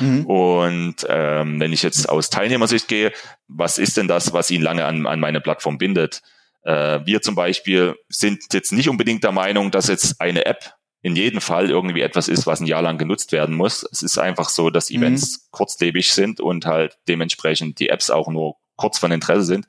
Mhm. 0.00 0.26
Und 0.26 1.06
ähm, 1.08 1.60
wenn 1.60 1.72
ich 1.72 1.82
jetzt 1.82 2.08
aus 2.08 2.30
Teilnehmersicht 2.30 2.88
gehe, 2.88 3.12
was 3.46 3.78
ist 3.78 3.96
denn 3.96 4.08
das, 4.08 4.32
was 4.32 4.50
ihn 4.50 4.62
lange 4.62 4.84
an, 4.84 5.06
an 5.06 5.20
meine 5.20 5.40
Plattform 5.40 5.78
bindet? 5.78 6.22
Äh, 6.62 7.00
wir 7.04 7.22
zum 7.22 7.34
Beispiel 7.34 7.96
sind 8.08 8.52
jetzt 8.52 8.72
nicht 8.72 8.88
unbedingt 8.88 9.24
der 9.24 9.32
Meinung, 9.32 9.70
dass 9.70 9.88
jetzt 9.88 10.20
eine 10.20 10.46
App 10.46 10.74
in 11.02 11.16
jedem 11.16 11.40
Fall 11.40 11.70
irgendwie 11.70 12.02
etwas 12.02 12.28
ist, 12.28 12.46
was 12.46 12.60
ein 12.60 12.66
Jahr 12.66 12.82
lang 12.82 12.98
genutzt 12.98 13.32
werden 13.32 13.54
muss. 13.54 13.86
Es 13.90 14.02
ist 14.02 14.18
einfach 14.18 14.50
so, 14.50 14.70
dass 14.70 14.90
mhm. 14.90 14.96
Events 14.96 15.38
mhm. 15.38 15.46
kurzlebig 15.50 16.12
sind 16.12 16.40
und 16.40 16.66
halt 16.66 16.98
dementsprechend 17.08 17.78
die 17.78 17.88
Apps 17.88 18.10
auch 18.10 18.28
nur 18.28 18.56
kurz 18.76 18.98
von 18.98 19.12
Interesse 19.12 19.44
sind. 19.44 19.66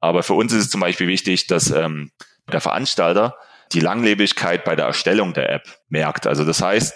Aber 0.00 0.22
für 0.22 0.34
uns 0.34 0.52
ist 0.52 0.64
es 0.64 0.70
zum 0.70 0.80
Beispiel 0.80 1.08
wichtig, 1.08 1.46
dass 1.48 1.70
ähm, 1.70 2.12
der 2.50 2.60
Veranstalter 2.60 3.36
die 3.72 3.80
Langlebigkeit 3.80 4.64
bei 4.64 4.76
der 4.76 4.86
Erstellung 4.86 5.34
der 5.34 5.50
App 5.50 5.78
merkt. 5.88 6.26
Also 6.26 6.44
das 6.44 6.62
heißt, 6.62 6.94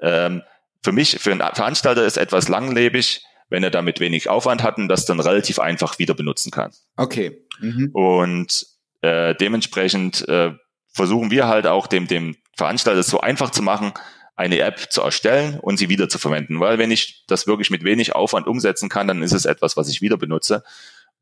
ähm, 0.00 0.42
für 0.82 0.92
mich, 0.92 1.18
für 1.20 1.30
einen 1.30 1.40
Veranstalter 1.54 2.04
ist 2.04 2.16
etwas 2.16 2.48
langlebig, 2.48 3.22
wenn 3.48 3.62
er 3.62 3.70
damit 3.70 4.00
wenig 4.00 4.28
Aufwand 4.28 4.62
hat 4.62 4.78
und 4.78 4.88
das 4.88 5.06
dann 5.06 5.20
relativ 5.20 5.58
einfach 5.58 5.98
wieder 5.98 6.14
benutzen 6.14 6.50
kann. 6.50 6.72
Okay. 6.96 7.44
Mhm. 7.60 7.90
Und 7.92 8.66
äh, 9.02 9.34
dementsprechend 9.36 10.28
äh, 10.28 10.52
versuchen 10.92 11.30
wir 11.30 11.46
halt 11.46 11.66
auch 11.66 11.86
dem, 11.86 12.08
dem 12.08 12.36
Veranstalter 12.58 13.02
so 13.02 13.20
einfach 13.20 13.50
zu 13.50 13.62
machen, 13.62 13.92
eine 14.36 14.58
App 14.58 14.92
zu 14.92 15.00
erstellen 15.00 15.58
und 15.58 15.78
sie 15.78 15.88
wieder 15.88 16.08
zu 16.08 16.18
verwenden. 16.18 16.60
Weil 16.60 16.78
wenn 16.78 16.90
ich 16.90 17.24
das 17.26 17.46
wirklich 17.46 17.70
mit 17.70 17.84
wenig 17.84 18.14
Aufwand 18.14 18.46
umsetzen 18.46 18.88
kann, 18.88 19.08
dann 19.08 19.22
ist 19.22 19.32
es 19.32 19.46
etwas, 19.46 19.76
was 19.76 19.88
ich 19.88 20.02
wieder 20.02 20.16
benutze 20.16 20.62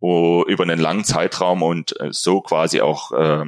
über 0.01 0.63
einen 0.63 0.79
langen 0.79 1.05
Zeitraum 1.05 1.63
und 1.63 1.99
äh, 2.01 2.13
so 2.13 2.43
quasi 2.43 2.83
auch 2.83 3.13
äh, 3.13 3.45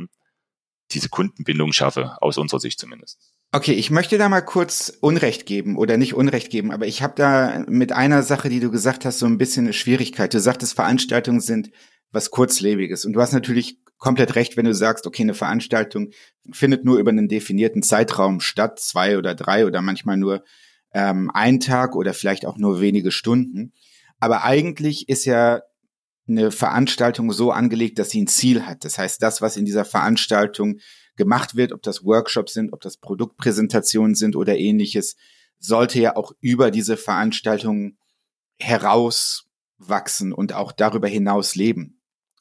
diese 0.92 1.11
Kundenbindung 1.11 1.75
schaffe, 1.75 2.16
aus 2.23 2.38
unserer 2.38 2.61
Sicht 2.61 2.78
zumindest. 2.78 3.18
Okay, 3.52 3.73
ich 3.73 3.90
möchte 3.90 4.16
da 4.16 4.30
mal 4.30 4.40
kurz 4.40 4.90
Unrecht 5.00 5.45
geben 5.45 5.76
oder 5.76 5.99
nicht 5.99 6.14
Unrecht 6.14 6.50
geben, 6.50 6.73
aber 6.73 6.87
ich 6.87 7.02
habe 7.02 7.14
da 7.16 7.64
mit 7.68 7.92
einer 7.92 8.23
Sache, 8.23 8.49
die 8.49 8.61
du 8.61 8.71
gesagt 8.71 9.04
hast, 9.04 9.18
so 9.18 9.26
ein 9.26 9.37
bisschen 9.37 9.66
eine 9.66 9.75
Schwierigkeit. 9.75 10.33
Du 10.33 10.40
sagtest, 10.40 10.75
Veranstaltungen 10.75 11.40
sind 11.40 11.71
was 12.11 12.30
kurzlebiges 12.30 13.04
und 13.04 13.12
du 13.12 13.21
hast 13.21 13.33
natürlich 13.33 13.78
komplett 13.98 14.34
recht, 14.36 14.56
wenn 14.56 14.64
du 14.64 14.74
sagst, 14.74 15.06
okay, 15.06 15.22
eine 15.22 15.34
Veranstaltung 15.34 16.10
findet 16.50 16.84
nur 16.84 16.98
über 16.98 17.10
einen 17.10 17.28
definierten 17.28 17.82
Zeitraum 17.82 18.40
statt, 18.40 18.80
zwei 18.80 19.18
oder 19.18 19.34
drei 19.34 19.66
oder 19.66 19.82
manchmal 19.82 20.16
nur 20.16 20.44
ähm, 20.92 21.30
ein 21.34 21.60
Tag 21.60 21.94
oder 21.94 22.14
vielleicht 22.14 22.46
auch 22.46 22.56
nur 22.56 22.80
wenige 22.80 23.10
Stunden. 23.10 23.72
Aber 24.20 24.44
eigentlich 24.44 25.08
ist 25.08 25.24
ja 25.24 25.62
eine 26.28 26.50
Veranstaltung 26.50 27.32
so 27.32 27.50
angelegt, 27.50 27.98
dass 27.98 28.10
sie 28.10 28.22
ein 28.22 28.26
Ziel 28.26 28.66
hat. 28.66 28.84
Das 28.84 28.98
heißt, 28.98 29.22
das, 29.22 29.40
was 29.42 29.56
in 29.56 29.64
dieser 29.64 29.84
Veranstaltung 29.84 30.78
gemacht 31.16 31.56
wird, 31.56 31.72
ob 31.72 31.82
das 31.82 32.04
Workshops 32.04 32.52
sind, 32.54 32.72
ob 32.72 32.80
das 32.80 32.98
Produktpräsentationen 32.98 34.14
sind 34.14 34.36
oder 34.36 34.56
ähnliches, 34.56 35.16
sollte 35.58 36.00
ja 36.00 36.16
auch 36.16 36.32
über 36.40 36.70
diese 36.70 36.96
Veranstaltung 36.96 37.96
herauswachsen 38.60 40.32
und 40.32 40.52
auch 40.52 40.72
darüber 40.72 41.08
hinaus 41.08 41.54
leben. 41.54 41.97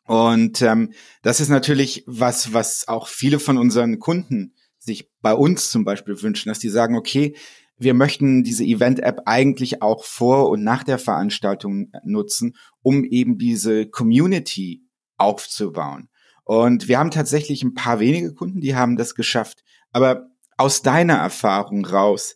Und 0.07 0.61
ähm, 0.61 0.93
das 1.21 1.39
ist 1.39 1.49
natürlich 1.49 2.03
was, 2.07 2.53
was 2.53 2.87
auch 2.87 3.07
viele 3.07 3.39
von 3.39 3.57
unseren 3.57 3.99
Kunden 3.99 4.53
sich 4.79 5.11
bei 5.21 5.33
uns 5.33 5.69
zum 5.69 5.83
Beispiel 5.83 6.21
wünschen, 6.21 6.49
dass 6.49 6.59
die 6.59 6.69
sagen, 6.69 6.95
okay, 6.95 7.35
wir 7.77 7.93
möchten 7.93 8.43
diese 8.43 8.63
Event-App 8.63 9.21
eigentlich 9.25 9.81
auch 9.81 10.03
vor 10.03 10.49
und 10.49 10.63
nach 10.63 10.83
der 10.83 10.97
Veranstaltung 10.97 11.91
nutzen, 12.03 12.55
um 12.81 13.03
eben 13.03 13.37
diese 13.37 13.85
Community 13.85 14.83
aufzubauen. 15.17 16.09
Und 16.43 16.87
wir 16.87 16.97
haben 16.97 17.11
tatsächlich 17.11 17.61
ein 17.63 17.73
paar 17.73 17.99
wenige 17.99 18.33
Kunden, 18.33 18.61
die 18.61 18.75
haben 18.75 18.95
das 18.95 19.13
geschafft. 19.13 19.63
Aber 19.91 20.29
aus 20.55 20.81
deiner 20.81 21.15
Erfahrung 21.15 21.85
raus, 21.85 22.35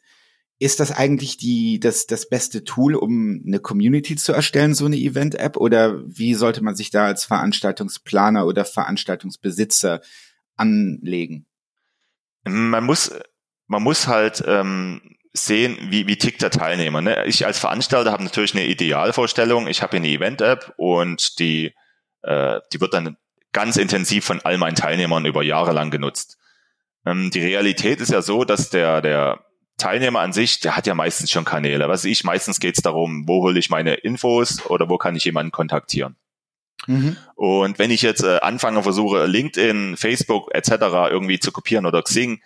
ist 0.61 0.79
das 0.79 0.91
eigentlich 0.91 1.37
die, 1.37 1.79
das, 1.79 2.05
das 2.05 2.29
beste 2.29 2.63
Tool, 2.63 2.93
um 2.93 3.41
eine 3.47 3.59
Community 3.59 4.15
zu 4.15 4.31
erstellen, 4.31 4.75
so 4.75 4.85
eine 4.85 4.95
Event-App? 4.95 5.57
Oder 5.57 6.03
wie 6.05 6.35
sollte 6.35 6.63
man 6.63 6.75
sich 6.75 6.91
da 6.91 7.05
als 7.05 7.25
Veranstaltungsplaner 7.25 8.45
oder 8.45 8.63
Veranstaltungsbesitzer 8.63 10.01
anlegen? 10.57 11.47
Man 12.43 12.83
muss, 12.83 13.11
man 13.65 13.81
muss 13.81 14.05
halt 14.05 14.43
ähm, 14.45 15.17
sehen, 15.33 15.79
wie, 15.89 16.05
wie 16.05 16.17
tickt 16.17 16.43
der 16.43 16.51
Teilnehmer. 16.51 17.01
Ne? 17.01 17.25
Ich 17.25 17.43
als 17.43 17.57
Veranstalter 17.57 18.11
habe 18.11 18.23
natürlich 18.23 18.53
eine 18.53 18.67
Idealvorstellung. 18.67 19.65
Ich 19.65 19.81
habe 19.81 19.97
eine 19.97 20.09
Event-App 20.09 20.75
und 20.77 21.39
die, 21.39 21.73
äh, 22.21 22.59
die 22.71 22.79
wird 22.79 22.93
dann 22.93 23.17
ganz 23.51 23.77
intensiv 23.77 24.25
von 24.25 24.41
all 24.41 24.59
meinen 24.59 24.75
Teilnehmern 24.75 25.25
über 25.25 25.41
Jahre 25.41 25.71
lang 25.71 25.89
genutzt. 25.89 26.37
Ähm, 27.03 27.31
die 27.31 27.41
Realität 27.41 27.99
ist 27.99 28.11
ja 28.11 28.21
so, 28.21 28.43
dass 28.43 28.69
der, 28.69 29.01
der 29.01 29.43
Teilnehmer 29.81 30.19
an 30.19 30.33
sich, 30.33 30.59
der 30.59 30.75
hat 30.75 30.87
ja 30.87 30.95
meistens 30.95 31.31
schon 31.31 31.45
Kanäle. 31.45 31.89
Was 31.89 32.05
ich, 32.05 32.23
meistens 32.23 32.59
geht 32.59 32.77
es 32.77 32.83
darum, 32.83 33.27
wo 33.27 33.41
hole 33.41 33.59
ich 33.59 33.69
meine 33.69 33.95
Infos 33.95 34.65
oder 34.67 34.89
wo 34.89 34.97
kann 34.97 35.15
ich 35.15 35.25
jemanden 35.25 35.51
kontaktieren. 35.51 36.15
Mhm. 36.87 37.17
Und 37.35 37.79
wenn 37.79 37.91
ich 37.91 38.01
jetzt 38.01 38.23
äh, 38.23 38.39
anfange, 38.39 38.83
versuche, 38.83 39.25
LinkedIn, 39.25 39.97
Facebook 39.97 40.53
etc. 40.53 40.71
irgendwie 41.09 41.39
zu 41.39 41.51
kopieren 41.51 41.85
oder 41.85 42.01
Xing, 42.01 42.41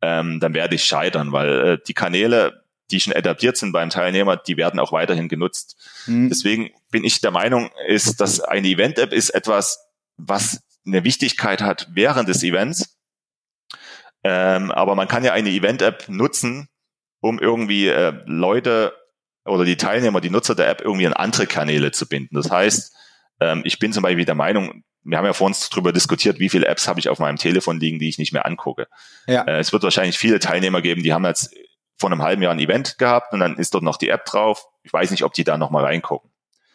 ähm, 0.00 0.40
dann 0.40 0.54
werde 0.54 0.76
ich 0.76 0.84
scheitern, 0.84 1.32
weil 1.32 1.60
äh, 1.60 1.78
die 1.86 1.94
Kanäle, 1.94 2.64
die 2.90 3.00
schon 3.00 3.12
etabliert 3.12 3.56
sind 3.56 3.72
beim 3.72 3.90
Teilnehmer, 3.90 4.36
die 4.36 4.56
werden 4.56 4.80
auch 4.80 4.92
weiterhin 4.92 5.28
genutzt. 5.28 5.76
Mhm. 6.06 6.28
Deswegen 6.28 6.70
bin 6.90 7.04
ich 7.04 7.20
der 7.20 7.30
Meinung, 7.32 7.70
ist, 7.86 8.20
dass 8.20 8.40
eine 8.40 8.68
Event-App 8.68 9.12
ist 9.12 9.30
etwas, 9.30 9.86
was 10.16 10.62
eine 10.86 11.04
Wichtigkeit 11.04 11.60
hat 11.60 11.88
während 11.92 12.28
des 12.28 12.42
Events. 12.42 12.96
Ähm, 14.24 14.70
aber 14.70 14.94
man 14.94 15.08
kann 15.08 15.24
ja 15.24 15.32
eine 15.32 15.50
Event-App 15.50 16.08
nutzen, 16.08 16.68
um 17.20 17.38
irgendwie 17.38 17.88
äh, 17.88 18.12
Leute 18.26 18.92
oder 19.44 19.64
die 19.64 19.76
Teilnehmer, 19.76 20.20
die 20.20 20.30
Nutzer 20.30 20.54
der 20.54 20.68
App 20.68 20.80
irgendwie 20.80 21.06
an 21.06 21.14
andere 21.14 21.46
Kanäle 21.46 21.90
zu 21.90 22.08
binden. 22.08 22.34
Das 22.34 22.50
heißt, 22.50 22.94
ähm, 23.40 23.62
ich 23.64 23.78
bin 23.78 23.92
zum 23.92 24.02
Beispiel 24.02 24.24
der 24.24 24.34
Meinung, 24.34 24.84
wir 25.04 25.16
haben 25.16 25.24
ja 25.24 25.32
vor 25.32 25.46
uns 25.46 25.70
darüber 25.70 25.92
diskutiert, 25.92 26.38
wie 26.38 26.48
viele 26.48 26.66
Apps 26.66 26.86
habe 26.86 27.00
ich 27.00 27.08
auf 27.08 27.18
meinem 27.18 27.36
Telefon 27.36 27.80
liegen, 27.80 27.98
die 27.98 28.08
ich 28.08 28.18
nicht 28.18 28.32
mehr 28.32 28.46
angucke. 28.46 28.88
Ja. 29.26 29.42
Äh, 29.42 29.58
es 29.58 29.72
wird 29.72 29.82
wahrscheinlich 29.82 30.18
viele 30.18 30.38
Teilnehmer 30.38 30.82
geben, 30.82 31.02
die 31.02 31.12
haben 31.12 31.24
jetzt 31.24 31.54
vor 31.96 32.10
einem 32.10 32.22
halben 32.22 32.42
Jahr 32.42 32.52
ein 32.52 32.60
Event 32.60 32.98
gehabt 32.98 33.32
und 33.32 33.40
dann 33.40 33.56
ist 33.56 33.74
dort 33.74 33.82
noch 33.82 33.96
die 33.96 34.08
App 34.08 34.24
drauf. 34.24 34.66
Ich 34.82 34.92
weiß 34.92 35.10
nicht, 35.10 35.24
ob 35.24 35.32
die 35.32 35.44
da 35.44 35.58
nochmal 35.58 35.84
reingucken. 35.84 36.30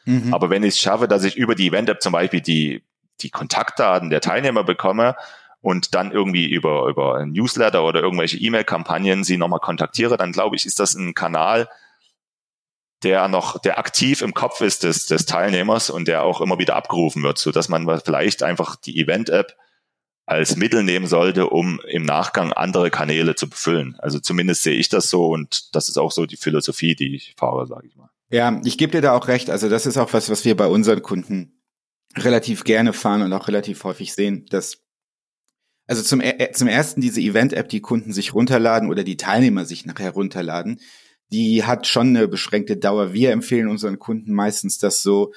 Mhm. 0.05 0.33
Aber 0.33 0.49
wenn 0.49 0.63
ich 0.63 0.75
es 0.75 0.79
schaffe, 0.79 1.07
dass 1.07 1.23
ich 1.23 1.37
über 1.37 1.55
die 1.55 1.67
Event-App 1.67 2.01
zum 2.01 2.11
Beispiel 2.11 2.41
die, 2.41 2.83
die 3.21 3.29
Kontaktdaten 3.29 4.09
der 4.09 4.19
Teilnehmer 4.19 4.63
bekomme 4.63 5.15
und 5.63 5.95
dann 5.95 6.11
irgendwie 6.11 6.45
über, 6.45 6.87
über 6.89 7.25
Newsletter 7.25 7.85
oder 7.85 8.01
irgendwelche 8.01 8.37
E-Mail-Kampagnen 8.37 9.23
sie 9.23 9.37
nochmal 9.37 9.61
kontaktiere, 9.61 10.17
dann 10.17 10.33
glaube 10.33 10.57
ich, 10.57 10.65
ist 10.65 10.79
das 10.79 10.93
ein 10.93 11.13
Kanal, 11.13 11.69
der 13.03 13.29
noch, 13.29 13.59
der 13.59 13.79
aktiv 13.79 14.21
im 14.21 14.33
Kopf 14.33 14.59
ist 14.59 14.83
des, 14.83 15.05
des 15.05 15.25
Teilnehmers 15.25 15.89
und 15.89 16.09
der 16.09 16.23
auch 16.23 16.41
immer 16.41 16.59
wieder 16.59 16.75
abgerufen 16.75 17.23
wird, 17.23 17.37
so 17.37 17.51
dass 17.51 17.69
man 17.69 17.87
vielleicht 18.01 18.43
einfach 18.43 18.75
die 18.75 18.99
Event-App 18.99 19.55
als 20.25 20.57
Mittel 20.57 20.83
nehmen 20.83 21.07
sollte, 21.07 21.47
um 21.47 21.79
im 21.87 22.03
Nachgang 22.03 22.51
andere 22.51 22.91
Kanäle 22.91 23.35
zu 23.35 23.49
befüllen. 23.49 23.95
Also 23.99 24.19
zumindest 24.19 24.63
sehe 24.63 24.75
ich 24.75 24.89
das 24.89 25.09
so 25.09 25.27
und 25.27 25.73
das 25.75 25.87
ist 25.87 25.97
auch 25.97 26.11
so 26.11 26.25
die 26.25 26.37
Philosophie, 26.37 26.93
die 26.93 27.15
ich 27.15 27.35
fahre, 27.37 27.67
sage 27.67 27.87
ich 27.87 27.95
mal. 27.95 28.09
Ja, 28.29 28.59
ich 28.65 28.77
gebe 28.77 28.91
dir 28.91 29.01
da 29.01 29.13
auch 29.13 29.29
recht. 29.29 29.49
Also 29.49 29.69
das 29.69 29.85
ist 29.85 29.97
auch 29.97 30.11
was, 30.11 30.29
was 30.29 30.43
wir 30.43 30.57
bei 30.57 30.67
unseren 30.67 31.01
Kunden 31.01 31.61
relativ 32.17 32.65
gerne 32.65 32.91
fahren 32.91 33.21
und 33.21 33.31
auch 33.31 33.47
relativ 33.47 33.81
häufig 33.85 34.13
sehen, 34.13 34.45
dass 34.49 34.82
also 35.93 36.07
zum, 36.07 36.21
äh, 36.21 36.51
zum 36.51 36.67
ersten 36.67 37.01
diese 37.01 37.21
Event-App, 37.21 37.69
die 37.69 37.81
Kunden 37.81 38.13
sich 38.13 38.33
runterladen 38.33 38.89
oder 38.89 39.03
die 39.03 39.17
Teilnehmer 39.17 39.65
sich 39.65 39.85
nachher 39.85 40.11
runterladen, 40.11 40.79
die 41.31 41.63
hat 41.63 41.87
schon 41.87 42.09
eine 42.09 42.27
beschränkte 42.27 42.77
Dauer. 42.77 43.13
Wir 43.13 43.31
empfehlen 43.31 43.67
unseren 43.67 43.99
Kunden 43.99 44.33
meistens, 44.33 44.77
das 44.77 45.01
so 45.01 45.33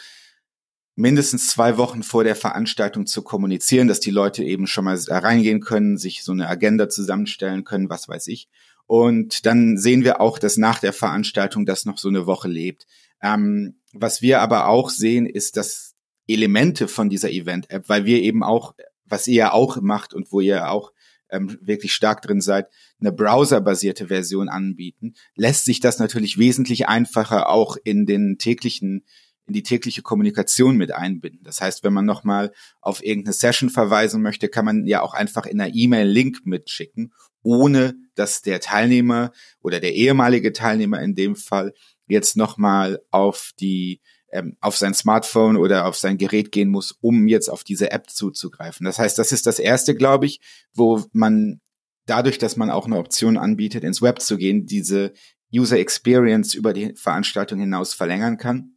mindestens 0.95 1.49
zwei 1.49 1.77
Wochen 1.77 2.03
vor 2.03 2.25
der 2.25 2.37
Veranstaltung 2.37 3.07
zu 3.07 3.23
kommunizieren, 3.23 3.87
dass 3.87 4.01
die 4.01 4.11
Leute 4.11 4.43
eben 4.43 4.67
schon 4.67 4.87
mal 4.87 4.99
da 5.07 5.19
reingehen 5.19 5.61
können, 5.61 5.99
sich 5.99 6.25
so 6.25 6.33
eine 6.33 6.49
Agenda 6.49 6.89
zusammenstellen 6.89 7.65
können, 7.65 7.91
was 7.91 8.09
weiß 8.09 8.29
ich. 8.29 8.49
Und 8.87 9.47
dann 9.47 9.77
sehen 9.77 10.05
wir 10.05 10.21
auch, 10.21 10.39
dass 10.39 10.57
nach 10.57 10.79
der 10.79 10.93
Veranstaltung 10.93 11.67
das 11.67 11.85
noch 11.85 11.99
so 11.99 12.09
eine 12.09 12.27
Woche 12.27 12.49
lebt. 12.49 12.87
Ähm, 13.23 13.77
was 13.93 14.23
wir 14.23 14.41
aber 14.41 14.69
auch 14.69 14.91
sehen, 14.91 15.27
ist, 15.27 15.57
dass 15.57 15.95
Elemente 16.27 16.89
von 16.89 17.09
dieser 17.09 17.31
Event-App, 17.31 17.89
weil 17.89 18.05
wir 18.05 18.23
eben 18.23 18.43
auch, 18.43 18.75
was 19.07 19.27
ihr 19.27 19.35
ja 19.35 19.53
auch 19.53 19.81
macht 19.81 20.15
und 20.15 20.33
wo 20.33 20.41
ihr 20.41 20.71
auch 20.71 20.93
ähm, 21.31 21.59
wirklich 21.61 21.93
stark 21.93 22.23
drin 22.23 22.41
seid, 22.41 22.69
eine 23.01 23.13
browserbasierte 23.13 24.09
Version 24.09 24.49
anbieten, 24.49 25.15
lässt 25.35 25.65
sich 25.65 25.81
das 25.81 25.99
natürlich 25.99 26.39
wesentlich 26.39 26.89
einfacher 26.89 27.49
auch 27.49 27.77
in 27.83 28.07
den 28.07 28.39
täglichen 28.39 29.05
in 29.49 29.55
die 29.55 29.63
tägliche 29.63 30.03
Kommunikation 30.03 30.77
mit 30.77 30.93
einbinden. 30.93 31.45
Das 31.45 31.61
heißt, 31.61 31.85
wenn 31.85 31.93
man 31.93 32.05
nochmal 32.05 32.53
auf 32.81 33.05
irgendeine 33.05 33.33
Session 33.33 33.71
verweisen 33.71 34.21
möchte, 34.21 34.49
kann 34.49 34.65
man 34.65 34.87
ja 34.87 35.03
auch 35.03 35.15
einfach 35.15 35.47
in 35.47 35.61
einer 35.61 35.73
E-Mail 35.73 36.09
Link 36.09 36.41
mitschicken, 36.45 37.13
ohne 37.43 37.95
dass 38.17 38.43
der 38.43 38.59
Teilnehmer 38.61 39.31
oder 39.63 39.79
der 39.79 39.95
ehemalige 39.95 40.53
Teilnehmer 40.53 41.01
in 41.01 41.15
dem 41.15 41.37
Fall 41.37 41.75
jetzt 42.09 42.37
nochmal 42.37 43.01
auf 43.11 43.53
die 43.61 44.01
ähm, 44.33 44.57
auf 44.61 44.77
sein 44.77 44.95
Smartphone 44.95 45.57
oder 45.57 45.87
auf 45.87 45.97
sein 45.97 46.19
Gerät 46.19 46.53
gehen 46.53 46.69
muss, 46.69 46.93
um 47.01 47.29
jetzt 47.29 47.49
auf 47.49 47.65
diese 47.65 47.91
App 47.91 48.11
zuzugreifen. 48.11 48.85
Das 48.85 48.99
heißt, 48.99 49.19
das 49.19 49.33
ist 49.33 49.47
das 49.47 49.59
erste, 49.59 49.95
glaube 49.95 50.27
ich, 50.27 50.41
wo 50.75 51.05
man 51.13 51.61
dadurch, 52.07 52.39
dass 52.39 52.57
man 52.57 52.71
auch 52.71 52.87
eine 52.87 52.99
Option 52.99 53.37
anbietet, 53.37 53.85
ins 53.85 54.03
Web 54.03 54.21
zu 54.21 54.37
gehen, 54.37 54.67
diese 54.67 55.13
User 55.55 55.79
Experience 55.79 56.55
über 56.55 56.73
die 56.73 56.95
Veranstaltung 56.95 57.61
hinaus 57.61 57.95
verlängern 57.95 58.37
kann. 58.37 58.77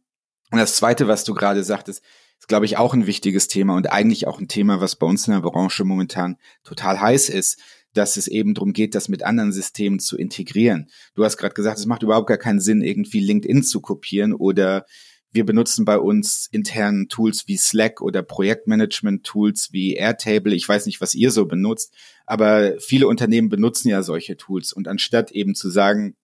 Und 0.50 0.58
das 0.58 0.76
zweite, 0.76 1.08
was 1.08 1.24
du 1.24 1.34
gerade 1.34 1.62
sagtest, 1.64 2.02
ist, 2.38 2.48
glaube 2.48 2.66
ich, 2.66 2.76
auch 2.76 2.94
ein 2.94 3.06
wichtiges 3.06 3.48
Thema 3.48 3.76
und 3.76 3.92
eigentlich 3.92 4.26
auch 4.26 4.40
ein 4.40 4.48
Thema, 4.48 4.80
was 4.80 4.96
bei 4.96 5.06
uns 5.06 5.26
in 5.28 5.34
der 5.34 5.40
Branche 5.40 5.84
momentan 5.84 6.36
total 6.64 7.00
heiß 7.00 7.28
ist, 7.28 7.60
dass 7.92 8.16
es 8.16 8.28
eben 8.28 8.54
darum 8.54 8.72
geht, 8.72 8.94
das 8.94 9.08
mit 9.08 9.22
anderen 9.22 9.52
Systemen 9.52 9.98
zu 9.98 10.16
integrieren. 10.16 10.90
Du 11.14 11.24
hast 11.24 11.36
gerade 11.36 11.54
gesagt, 11.54 11.78
es 11.78 11.86
macht 11.86 12.02
überhaupt 12.02 12.28
gar 12.28 12.38
keinen 12.38 12.60
Sinn, 12.60 12.82
irgendwie 12.82 13.20
LinkedIn 13.20 13.62
zu 13.62 13.80
kopieren 13.80 14.32
oder 14.32 14.86
wir 15.32 15.46
benutzen 15.46 15.84
bei 15.84 15.98
uns 15.98 16.48
internen 16.50 17.08
Tools 17.08 17.46
wie 17.46 17.56
Slack 17.56 18.00
oder 18.00 18.22
Projektmanagement-Tools 18.22 19.72
wie 19.72 19.94
Airtable. 19.94 20.54
Ich 20.54 20.68
weiß 20.68 20.86
nicht, 20.86 21.00
was 21.00 21.14
ihr 21.14 21.30
so 21.30 21.46
benutzt, 21.46 21.94
aber 22.26 22.74
viele 22.80 23.06
Unternehmen 23.06 23.48
benutzen 23.48 23.88
ja 23.88 24.02
solche 24.02 24.36
Tools. 24.36 24.72
Und 24.72 24.88
anstatt 24.88 25.30
eben 25.30 25.54
zu 25.54 25.70
sagen, 25.70 26.16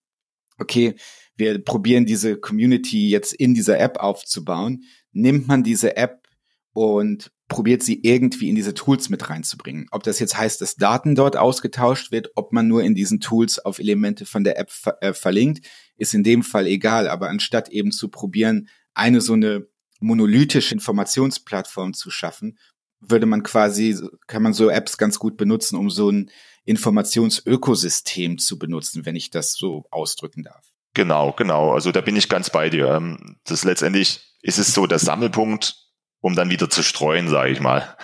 okay, 0.57 0.95
wir 1.37 1.63
probieren 1.63 2.05
diese 2.05 2.37
Community 2.37 3.09
jetzt 3.09 3.33
in 3.33 3.53
dieser 3.53 3.79
App 3.79 3.97
aufzubauen, 3.97 4.83
nimmt 5.11 5.47
man 5.47 5.63
diese 5.63 5.95
App 5.95 6.27
und 6.73 7.31
probiert 7.47 7.81
sie 7.81 8.01
irgendwie 8.03 8.49
in 8.49 8.55
diese 8.55 8.73
Tools 8.73 9.09
mit 9.09 9.29
reinzubringen. 9.29 9.87
Ob 9.91 10.03
das 10.03 10.19
jetzt 10.19 10.37
heißt, 10.37 10.59
dass 10.59 10.75
Daten 10.75 11.15
dort 11.15 11.37
ausgetauscht 11.37 12.11
wird, 12.11 12.31
ob 12.35 12.51
man 12.51 12.67
nur 12.67 12.83
in 12.83 12.93
diesen 12.93 13.19
Tools 13.19 13.57
auf 13.57 13.79
Elemente 13.79 14.25
von 14.25 14.43
der 14.43 14.59
App 14.59 14.69
ver 14.69 14.97
äh, 15.01 15.13
verlinkt, 15.13 15.65
ist 15.95 16.13
in 16.13 16.23
dem 16.23 16.43
Fall 16.43 16.67
egal. 16.67 17.07
Aber 17.07 17.29
anstatt 17.29 17.69
eben 17.69 17.91
zu 17.91 18.09
probieren, 18.09 18.67
eine 18.97 19.21
so 19.21 19.33
eine 19.33 19.67
monolithische 19.99 20.73
Informationsplattform 20.73 21.93
zu 21.93 22.11
schaffen, 22.11 22.57
würde 22.99 23.25
man 23.25 23.43
quasi, 23.43 23.97
kann 24.27 24.43
man 24.43 24.53
so 24.53 24.69
Apps 24.69 24.97
ganz 24.97 25.19
gut 25.19 25.37
benutzen, 25.37 25.75
um 25.77 25.89
so 25.89 26.09
ein 26.09 26.31
Informationsökosystem 26.65 28.37
zu 28.37 28.59
benutzen, 28.59 29.05
wenn 29.05 29.15
ich 29.15 29.29
das 29.29 29.53
so 29.53 29.85
ausdrücken 29.91 30.43
darf. 30.43 30.65
Genau, 30.93 31.31
genau. 31.31 31.73
Also 31.73 31.91
da 31.91 32.01
bin 32.01 32.15
ich 32.15 32.27
ganz 32.27 32.49
bei 32.49 32.69
dir. 32.69 32.87
Ähm, 32.89 33.37
das 33.45 33.63
letztendlich 33.63 34.21
ist 34.41 34.57
es 34.57 34.73
so 34.73 34.87
der 34.87 34.99
Sammelpunkt, 34.99 35.75
um 36.21 36.35
dann 36.35 36.49
wieder 36.49 36.69
zu 36.69 36.81
streuen, 36.81 37.29
sage 37.29 37.51
ich 37.51 37.59
mal. 37.59 37.95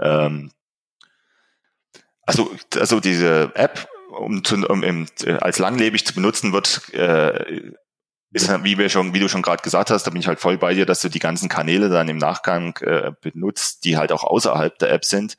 Ähm, 0.00 0.50
also, 2.22 2.50
also 2.78 3.00
diese 3.00 3.52
App, 3.54 3.86
um, 4.18 4.42
zu, 4.44 4.56
um, 4.66 4.82
um 4.82 5.06
als 5.40 5.58
langlebig 5.58 6.06
zu 6.06 6.14
benutzen, 6.14 6.52
wird 6.52 6.92
äh, 6.94 7.72
ist, 8.30 8.64
wie 8.64 8.76
wir 8.76 8.88
schon, 8.88 9.14
wie 9.14 9.20
du 9.20 9.28
schon 9.28 9.42
gerade 9.42 9.62
gesagt 9.62 9.90
hast, 9.90 10.06
da 10.06 10.10
bin 10.10 10.20
ich 10.20 10.28
halt 10.28 10.40
voll 10.40 10.58
bei 10.58 10.74
dir, 10.74 10.86
dass 10.86 11.00
du 11.00 11.08
die 11.08 11.18
ganzen 11.18 11.48
Kanäle 11.48 11.88
dann 11.88 12.08
im 12.08 12.18
Nachgang 12.18 12.76
äh, 12.78 13.12
benutzt, 13.20 13.84
die 13.84 13.96
halt 13.96 14.12
auch 14.12 14.24
außerhalb 14.24 14.78
der 14.78 14.90
App 14.92 15.04
sind. 15.04 15.36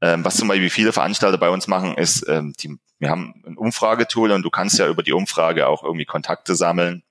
Ähm, 0.00 0.24
was 0.24 0.36
zum 0.36 0.48
Beispiel 0.48 0.70
viele 0.70 0.92
Veranstalter 0.92 1.38
bei 1.38 1.50
uns 1.50 1.68
machen, 1.68 1.96
ist, 1.96 2.26
ähm, 2.28 2.54
die, 2.58 2.76
wir 2.98 3.10
haben 3.10 3.42
ein 3.46 3.56
Umfragetool 3.56 4.32
und 4.32 4.42
du 4.42 4.50
kannst 4.50 4.78
ja 4.78 4.88
über 4.88 5.02
die 5.02 5.12
Umfrage 5.12 5.66
auch 5.68 5.84
irgendwie 5.84 6.06
Kontakte 6.06 6.56
sammeln, 6.56 7.02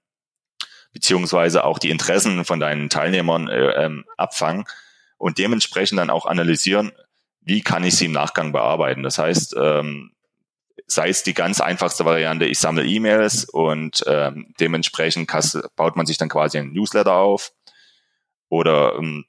beziehungsweise 0.92 1.64
auch 1.64 1.80
die 1.80 1.90
Interessen 1.90 2.44
von 2.44 2.60
deinen 2.60 2.90
Teilnehmern 2.90 3.48
äh, 3.48 3.86
ähm, 3.86 4.06
abfangen 4.18 4.66
und 5.18 5.38
dementsprechend 5.38 6.00
dann 6.00 6.10
auch 6.10 6.26
analysieren, 6.26 6.92
wie 7.42 7.62
kann 7.62 7.84
ich 7.84 7.96
sie 7.96 8.06
im 8.06 8.12
Nachgang 8.12 8.52
bearbeiten. 8.52 9.04
Das 9.04 9.18
heißt, 9.18 9.56
ähm, 9.58 10.12
sei 10.92 11.10
es 11.10 11.24
die 11.24 11.34
ganz 11.34 11.62
einfachste 11.62 12.06
Variante, 12.06 12.46
ich 12.46 12.60
sammle 12.60 12.86
E-Mails 12.86 13.46
und 13.46 14.04
ähm, 14.08 14.54
dementsprechend 14.60 15.32
baut 15.76 15.96
man 15.96 16.06
sich 16.06 16.18
dann 16.18 16.30
quasi 16.30 16.58
ein 16.58 16.74
Newsletter 16.74 17.14
auf. 17.14 17.54
Oder 18.50 18.96
ähm, 18.98 19.26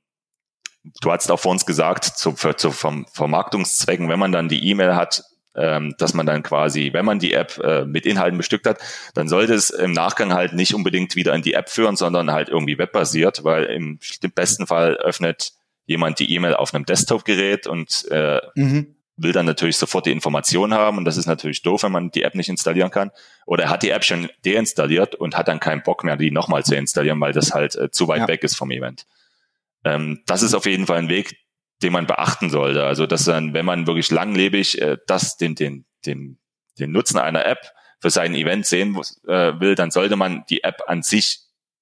du 1.01 1.13
hast 1.13 1.31
auch 1.31 1.39
vor 1.39 1.53
uns 1.53 1.65
gesagt, 1.65 2.05
zu, 2.05 2.33
für, 2.33 2.57
zu 2.57 2.73
vom 2.73 3.07
Vermarktungszwecken, 3.13 4.09
wenn 4.09 4.19
man 4.19 4.33
dann 4.33 4.49
die 4.49 4.69
E-Mail 4.69 4.97
hat, 4.97 5.23
ähm, 5.55 5.95
dass 5.99 6.15
man 6.15 6.27
dann 6.27 6.43
quasi, 6.43 6.93
wenn 6.93 7.05
man 7.05 7.21
die 7.21 7.35
App 7.35 7.59
äh, 7.59 7.85
mit 7.85 8.07
Inhalten 8.07 8.39
bestückt 8.39 8.67
hat, 8.67 8.81
dann 9.15 9.29
sollte 9.29 9.55
es 9.55 9.71
im 9.71 9.93
Nachgang 9.93 10.33
halt 10.33 10.55
nicht 10.55 10.75
unbedingt 10.75 11.15
wieder 11.15 11.35
in 11.35 11.43
die 11.43 11.55
App 11.55 11.71
führen, 11.71 11.95
sondern 11.95 12.33
halt 12.33 12.49
irgendwie 12.49 12.79
webbasiert, 12.79 13.45
weil 13.45 13.65
im 13.65 14.01
besten 14.35 14.67
Fall 14.67 14.97
öffnet 14.97 15.53
jemand 15.85 16.19
die 16.19 16.35
E-Mail 16.35 16.55
auf 16.55 16.75
einem 16.75 16.87
Desktop-Gerät 16.87 17.69
und 17.69 18.07
äh, 18.11 18.41
mhm 18.57 18.97
will 19.17 19.33
dann 19.33 19.47
natürlich 19.47 19.77
sofort 19.77 20.07
die 20.07 20.13
Information 20.13 20.75
haben 20.75 20.99
und 20.99 21.05
das 21.05 21.17
ist 21.17 21.27
natürlich 21.27 21.63
doof, 21.63 21.83
wenn 21.83 21.93
man 21.93 22.11
die 22.11 22.23
App 22.23 22.35
nicht 22.35 22.49
installieren 22.49 22.91
kann. 22.91 23.11
Oder 23.47 23.65
er 23.65 23.71
hat 23.71 23.83
die 23.83 23.91
App 23.91 24.05
schon 24.05 24.29
deinstalliert 24.45 25.15
und 25.15 25.37
hat 25.37 25.49
dann 25.49 25.61
keinen 25.61 25.83
Bock 25.83 26.05
mehr, 26.05 26.17
die 26.17 26.31
nochmal 26.31 26.65
zu 26.65 26.75
installieren, 26.75 27.21
weil 27.21 27.33
das 27.33 27.53
halt 27.53 27.77
äh, 27.77 27.91
zu 27.91 28.09
weit 28.09 28.21
ja. 28.21 28.29
weg 28.29 28.43
ist 28.43 28.57
vom 28.57 28.71
Event. 28.71 29.07
Ähm, 29.85 30.23
das 30.27 30.43
ist 30.43 30.55
auf 30.55 30.67
jeden 30.67 30.87
Fall 30.87 30.99
ein 30.99 31.09
Weg, 31.09 31.37
den 31.83 31.93
man 31.93 32.07
beachten 32.07 32.49
sollte. 32.49 32.85
Also 32.85 33.07
dass 33.07 33.25
dann, 33.25 33.53
wenn 33.55 33.67
man 33.67 33.87
wirklich 33.87 34.11
langlebig 34.11 34.81
äh, 34.81 34.97
das, 35.07 35.37
den, 35.37 35.55
den, 35.55 35.85
den, 36.07 36.39
den 36.79 36.93
Nutzen 36.93 37.19
einer 37.19 37.45
App 37.45 37.73
für 38.01 38.11
sein 38.11 38.35
Event 38.35 38.67
sehen 38.67 38.99
äh, 39.27 39.61
will, 39.61 39.75
dann 39.75 39.91
sollte 39.91 40.17
man 40.17 40.45
die 40.49 40.65
App 40.65 40.83
an 40.87 41.03
sich 41.03 41.41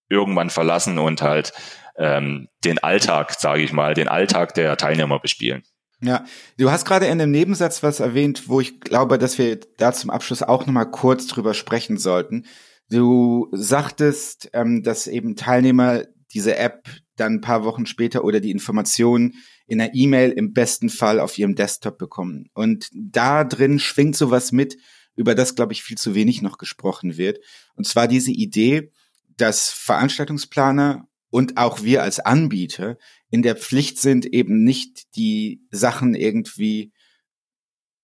irgendwann 0.08 0.50
verlassen 0.50 0.98
und 0.98 1.22
halt 1.22 1.52
ähm, 1.96 2.48
den 2.64 2.78
Alltag, 2.78 3.34
sage 3.34 3.62
ich 3.62 3.72
mal, 3.72 3.94
den 3.94 4.08
Alltag 4.08 4.54
der 4.54 4.76
Teilnehmer 4.76 5.20
bespielen. 5.20 5.62
Ja, 6.02 6.24
du 6.56 6.70
hast 6.70 6.86
gerade 6.86 7.06
in 7.06 7.18
dem 7.18 7.30
Nebensatz 7.30 7.82
was 7.82 8.00
erwähnt, 8.00 8.48
wo 8.48 8.60
ich 8.60 8.80
glaube, 8.80 9.18
dass 9.18 9.36
wir 9.36 9.60
da 9.76 9.92
zum 9.92 10.08
Abschluss 10.10 10.42
auch 10.42 10.66
nochmal 10.66 10.90
kurz 10.90 11.26
drüber 11.26 11.52
sprechen 11.52 11.98
sollten. 11.98 12.46
Du 12.88 13.48
sagtest, 13.52 14.50
ähm, 14.54 14.82
dass 14.82 15.06
eben 15.06 15.36
Teilnehmer 15.36 16.04
diese 16.32 16.56
App 16.56 16.88
dann 17.16 17.34
ein 17.34 17.40
paar 17.40 17.64
Wochen 17.64 17.84
später 17.84 18.24
oder 18.24 18.40
die 18.40 18.50
Informationen 18.50 19.34
in 19.66 19.80
einer 19.80 19.94
E-Mail 19.94 20.30
im 20.30 20.52
besten 20.54 20.88
Fall 20.88 21.20
auf 21.20 21.36
ihrem 21.36 21.54
Desktop 21.54 21.98
bekommen. 21.98 22.48
Und 22.54 22.88
da 22.94 23.44
drin 23.44 23.78
schwingt 23.78 24.16
sowas 24.16 24.52
mit, 24.52 24.78
über 25.16 25.34
das, 25.34 25.54
glaube 25.54 25.74
ich, 25.74 25.82
viel 25.82 25.98
zu 25.98 26.14
wenig 26.14 26.40
noch 26.40 26.56
gesprochen 26.56 27.18
wird. 27.18 27.40
Und 27.74 27.86
zwar 27.86 28.08
diese 28.08 28.30
Idee, 28.30 28.90
dass 29.36 29.68
Veranstaltungsplaner 29.68 31.06
und 31.30 31.56
auch 31.56 31.82
wir 31.82 32.02
als 32.02 32.20
Anbieter 32.20 32.98
in 33.30 33.42
der 33.42 33.56
Pflicht 33.56 33.98
sind, 33.98 34.26
eben 34.26 34.64
nicht 34.64 35.16
die 35.16 35.62
Sachen 35.70 36.14
irgendwie 36.14 36.92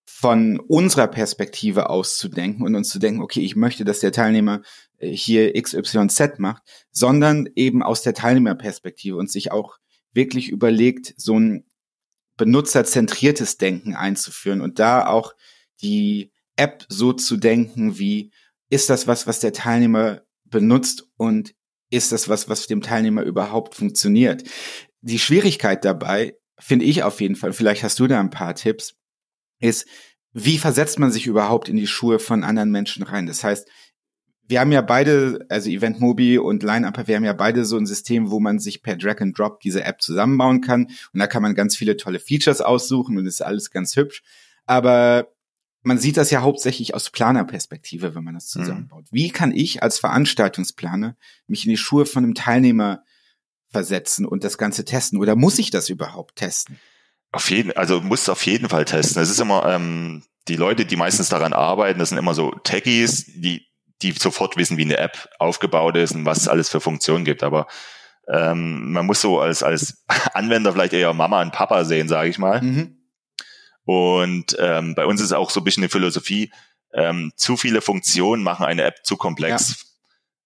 von 0.06 0.58
unserer 0.60 1.08
Perspektive 1.08 1.90
auszudenken 1.90 2.64
und 2.64 2.74
uns 2.74 2.88
zu 2.88 2.98
denken, 2.98 3.20
okay, 3.20 3.40
ich 3.40 3.54
möchte, 3.54 3.84
dass 3.84 4.00
der 4.00 4.12
Teilnehmer 4.12 4.62
äh, 4.98 5.10
hier 5.10 5.52
XYZ 5.60 6.38
macht, 6.38 6.62
sondern 6.90 7.48
eben 7.54 7.82
aus 7.82 8.02
der 8.02 8.14
Teilnehmerperspektive 8.14 9.16
und 9.16 9.30
sich 9.30 9.52
auch 9.52 9.76
wirklich 10.12 10.48
überlegt, 10.48 11.12
so 11.18 11.38
ein 11.38 11.66
benutzerzentriertes 12.38 13.58
Denken 13.58 13.94
einzuführen 13.94 14.60
und 14.60 14.78
da 14.78 15.06
auch 15.06 15.34
die 15.82 16.32
App 16.56 16.86
so 16.88 17.12
zu 17.12 17.36
denken, 17.36 17.98
wie 17.98 18.32
ist 18.70 18.88
das 18.88 19.06
was, 19.06 19.26
was 19.26 19.40
der 19.40 19.52
Teilnehmer 19.52 20.22
benutzt 20.44 21.08
und 21.16 21.54
ist 21.90 22.12
das 22.12 22.28
was, 22.28 22.48
was 22.48 22.66
dem 22.66 22.82
Teilnehmer 22.82 23.22
überhaupt 23.22 23.74
funktioniert? 23.74 24.44
Die 25.00 25.18
Schwierigkeit 25.18 25.84
dabei, 25.84 26.36
finde 26.58 26.84
ich 26.84 27.02
auf 27.02 27.20
jeden 27.20 27.36
Fall, 27.36 27.52
vielleicht 27.52 27.82
hast 27.82 27.98
du 27.98 28.06
da 28.06 28.20
ein 28.20 28.30
paar 28.30 28.54
Tipps, 28.54 28.94
ist, 29.60 29.86
wie 30.32 30.58
versetzt 30.58 30.98
man 30.98 31.12
sich 31.12 31.26
überhaupt 31.26 31.68
in 31.68 31.76
die 31.76 31.86
Schuhe 31.86 32.18
von 32.18 32.44
anderen 32.44 32.70
Menschen 32.70 33.02
rein? 33.02 33.26
Das 33.26 33.42
heißt, 33.42 33.68
wir 34.48 34.60
haben 34.60 34.72
ja 34.72 34.82
beide, 34.82 35.44
also 35.48 35.70
Event 35.70 35.98
Mobi 35.98 36.38
und 36.38 36.62
Line-Up, 36.62 37.08
wir 37.08 37.16
haben 37.16 37.24
ja 37.24 37.32
beide 37.32 37.64
so 37.64 37.76
ein 37.76 37.86
System, 37.86 38.30
wo 38.30 38.38
man 38.38 38.58
sich 38.58 38.82
per 38.82 38.96
Drag 38.96 39.20
and 39.20 39.36
Drop 39.36 39.60
diese 39.60 39.82
App 39.82 40.00
zusammenbauen 40.00 40.60
kann. 40.60 40.86
Und 41.12 41.20
da 41.20 41.26
kann 41.26 41.42
man 41.42 41.54
ganz 41.54 41.76
viele 41.76 41.96
tolle 41.96 42.20
Features 42.20 42.60
aussuchen 42.60 43.18
und 43.18 43.26
ist 43.26 43.42
alles 43.42 43.70
ganz 43.70 43.96
hübsch. 43.96 44.22
Aber 44.66 45.28
man 45.86 45.98
sieht 45.98 46.16
das 46.16 46.32
ja 46.32 46.42
hauptsächlich 46.42 46.94
aus 46.94 47.10
Planerperspektive, 47.10 48.16
wenn 48.16 48.24
man 48.24 48.34
das 48.34 48.52
mhm. 48.54 48.60
zusammenbaut. 48.60 49.04
Mhm. 49.04 49.16
Wie 49.16 49.30
kann 49.30 49.52
ich 49.52 49.84
als 49.84 50.00
Veranstaltungsplaner 50.00 51.16
mich 51.46 51.64
in 51.64 51.70
die 51.70 51.76
Schuhe 51.76 52.06
von 52.06 52.24
einem 52.24 52.34
Teilnehmer 52.34 53.04
versetzen 53.70 54.26
und 54.26 54.42
das 54.42 54.58
Ganze 54.58 54.84
testen? 54.84 55.20
Oder 55.20 55.36
muss 55.36 55.60
ich 55.60 55.70
das 55.70 55.88
überhaupt 55.88 56.36
testen? 56.36 56.80
Auf 57.30 57.50
jeden, 57.50 57.70
also 57.76 58.00
muss 58.00 58.28
auf 58.28 58.44
jeden 58.46 58.68
Fall 58.68 58.84
testen. 58.84 59.22
Es 59.22 59.30
ist 59.30 59.40
immer 59.40 59.64
ähm, 59.66 60.24
die 60.48 60.56
Leute, 60.56 60.86
die 60.86 60.96
meistens 60.96 61.28
daran 61.28 61.52
arbeiten, 61.52 62.00
das 62.00 62.08
sind 62.08 62.18
immer 62.18 62.34
so 62.34 62.50
Techies, 62.64 63.26
die 63.26 63.66
die 64.02 64.12
sofort 64.12 64.56
wissen, 64.56 64.76
wie 64.76 64.84
eine 64.84 64.98
App 64.98 65.28
aufgebaut 65.38 65.96
ist 65.96 66.14
und 66.14 66.26
was 66.26 66.38
es 66.38 66.48
alles 66.48 66.68
für 66.68 66.80
Funktionen 66.80 67.24
gibt. 67.24 67.42
Aber 67.42 67.66
ähm, 68.28 68.92
man 68.92 69.06
muss 69.06 69.20
so 69.20 69.40
als 69.40 69.62
als 69.62 70.04
Anwender 70.34 70.72
vielleicht 70.72 70.92
eher 70.94 71.12
Mama 71.12 71.40
und 71.42 71.52
Papa 71.52 71.84
sehen, 71.84 72.08
sage 72.08 72.28
ich 72.28 72.38
mal. 72.38 72.60
Mhm 72.60 72.95
und 73.86 74.56
ähm, 74.58 74.94
bei 74.94 75.06
uns 75.06 75.20
ist 75.20 75.32
auch 75.32 75.50
so 75.50 75.60
ein 75.60 75.64
bisschen 75.64 75.84
eine 75.84 75.88
Philosophie, 75.88 76.50
ähm, 76.92 77.32
zu 77.36 77.56
viele 77.56 77.80
Funktionen 77.80 78.42
machen 78.42 78.66
eine 78.66 78.82
App 78.82 79.04
zu 79.04 79.16
komplex. 79.16 79.68
Ja. 79.70 79.76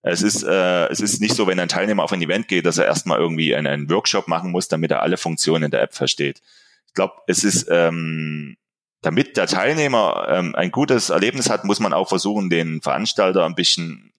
Es 0.03 0.23
ist, 0.23 0.43
äh, 0.43 0.89
es 0.89 1.01
ist 1.01 1.21
nicht 1.21 1.35
so, 1.35 1.47
wenn 1.47 1.59
ein 1.59 1.69
Teilnehmer 1.69 2.05
auf 2.05 2.13
ein 2.13 2.23
Event 2.23 2.49
geht, 2.49 2.67
dass 2.67 2.79
er 2.79 2.87
erstmal 2.87 3.19
irgendwie 3.19 3.55
einen, 3.55 3.67
einen 3.67 3.91
Workshop 3.91 4.29
machen 4.29 4.51
muss, 4.51 4.69
damit 4.69 4.91
er 4.91 5.03
alle 5.03 5.17
Funktionen 5.17 5.65
in 5.65 5.71
der 5.71 5.83
App 5.83 5.95
versteht. 5.95 6.43
Ich 6.87 6.95
glaube, 6.95 7.15
es 7.27 7.45
ist, 7.45 7.67
ähm, 7.71 8.57
damit 9.03 9.37
der 9.37 9.47
Teilnehmer 9.47 10.27
ähm, 10.29 10.55
ein 10.55 10.71
gutes 10.71 11.11
Erlebnis 11.11 11.49
hat, 11.49 11.65
muss 11.65 11.81
man 11.81 11.93
auch 11.93 12.09
versuchen, 12.09 12.51
den 12.51 12.83
Veranstalter 12.83 13.45
ein 13.47 13.55
bisschen 13.55 14.13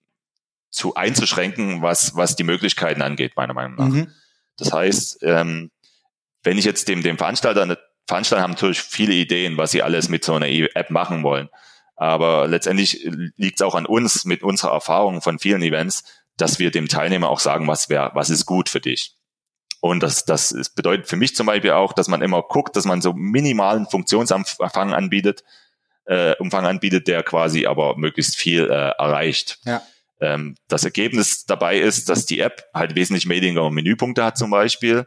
zu 0.70 0.94
einzuschränken, 0.94 1.82
was, 1.82 2.16
was 2.16 2.34
die 2.34 2.44
Möglichkeiten 2.44 3.02
angeht, 3.02 3.36
meiner 3.36 3.54
Meinung 3.54 3.76
nach. 3.76 3.88
Mhm. 3.88 4.08
Das 4.56 4.72
heißt, 4.72 5.18
ähm, 5.22 5.70
wenn 6.42 6.58
ich 6.58 6.64
jetzt 6.64 6.88
dem, 6.88 7.02
dem 7.02 7.18
Veranstalter 7.18 7.62
eine 7.62 7.78
Veranstalter 8.06 8.42
haben 8.42 8.52
natürlich 8.52 8.82
viele 8.82 9.14
Ideen, 9.14 9.56
was 9.56 9.70
sie 9.70 9.82
alles 9.82 10.08
mit 10.08 10.24
so 10.24 10.34
einer 10.34 10.48
App 10.48 10.90
machen 10.90 11.22
wollen. 11.22 11.48
Aber 11.96 12.48
letztendlich 12.48 13.08
liegt 13.36 13.60
es 13.60 13.66
auch 13.66 13.74
an 13.74 13.86
uns 13.86 14.24
mit 14.24 14.42
unserer 14.42 14.72
Erfahrung 14.72 15.22
von 15.22 15.38
vielen 15.38 15.62
Events, 15.62 16.04
dass 16.36 16.58
wir 16.58 16.70
dem 16.70 16.88
Teilnehmer 16.88 17.28
auch 17.28 17.40
sagen, 17.40 17.68
was 17.68 17.88
wäre, 17.88 18.10
was 18.14 18.30
ist 18.30 18.46
gut 18.46 18.68
für 18.68 18.80
dich. 18.80 19.16
Und 19.80 20.02
das, 20.02 20.24
das 20.24 20.70
bedeutet 20.74 21.08
für 21.08 21.16
mich 21.16 21.34
zum 21.34 21.46
Beispiel 21.46 21.72
auch, 21.72 21.92
dass 21.92 22.08
man 22.08 22.22
immer 22.22 22.42
guckt, 22.42 22.76
dass 22.76 22.84
man 22.84 23.02
so 23.02 23.12
minimalen 23.12 23.86
Funktionsumfang 23.86 24.94
anbietet, 24.94 25.42
äh, 26.04 26.36
Umfang 26.36 26.66
anbietet, 26.66 27.08
der 27.08 27.22
quasi 27.22 27.66
aber 27.66 27.96
möglichst 27.96 28.36
viel 28.36 28.64
äh, 28.64 28.90
erreicht. 28.98 29.58
Ja. 29.64 29.82
Ähm, 30.20 30.56
das 30.68 30.84
Ergebnis 30.84 31.46
dabei 31.46 31.78
ist, 31.78 32.08
dass 32.08 32.26
die 32.26 32.40
App 32.40 32.64
halt 32.72 32.94
wesentlich 32.94 33.28
weniger 33.28 33.70
Menüpunkte 33.70 34.24
hat 34.24 34.38
zum 34.38 34.50
Beispiel 34.50 35.06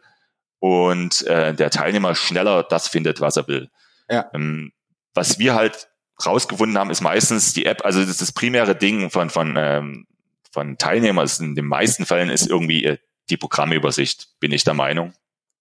und 0.66 1.22
äh, 1.28 1.54
der 1.54 1.70
Teilnehmer 1.70 2.16
schneller 2.16 2.64
das 2.64 2.88
findet, 2.88 3.22
was 3.22 3.38
er 3.38 3.48
will. 3.48 3.70
Ja. 4.10 4.32
Ähm, 4.34 4.72
was 5.14 5.38
wir 5.38 5.54
halt 5.54 5.90
rausgefunden 6.26 6.76
haben, 6.80 6.90
ist 6.90 7.02
meistens 7.02 7.54
die 7.54 7.68
App, 7.68 7.86
also 7.86 8.04
das, 8.04 8.18
das 8.18 8.32
primäre 8.32 8.76
Ding 8.76 9.12
von, 9.12 9.30
von, 9.30 9.54
ähm, 9.60 10.08
von 10.52 10.80
Teilnehmern 10.80 11.24
ist 11.24 11.40
in 11.40 11.54
den 11.54 11.68
meisten 11.68 12.08
Fällen 12.08 12.32
ist 12.32 12.50
irgendwie 12.50 12.84
äh, 12.84 12.98
die 13.30 13.38
Programmübersicht, 13.38 14.40
bin 14.40 14.52
ich 14.52 14.64
der 14.64 14.74
Meinung. 14.74 15.14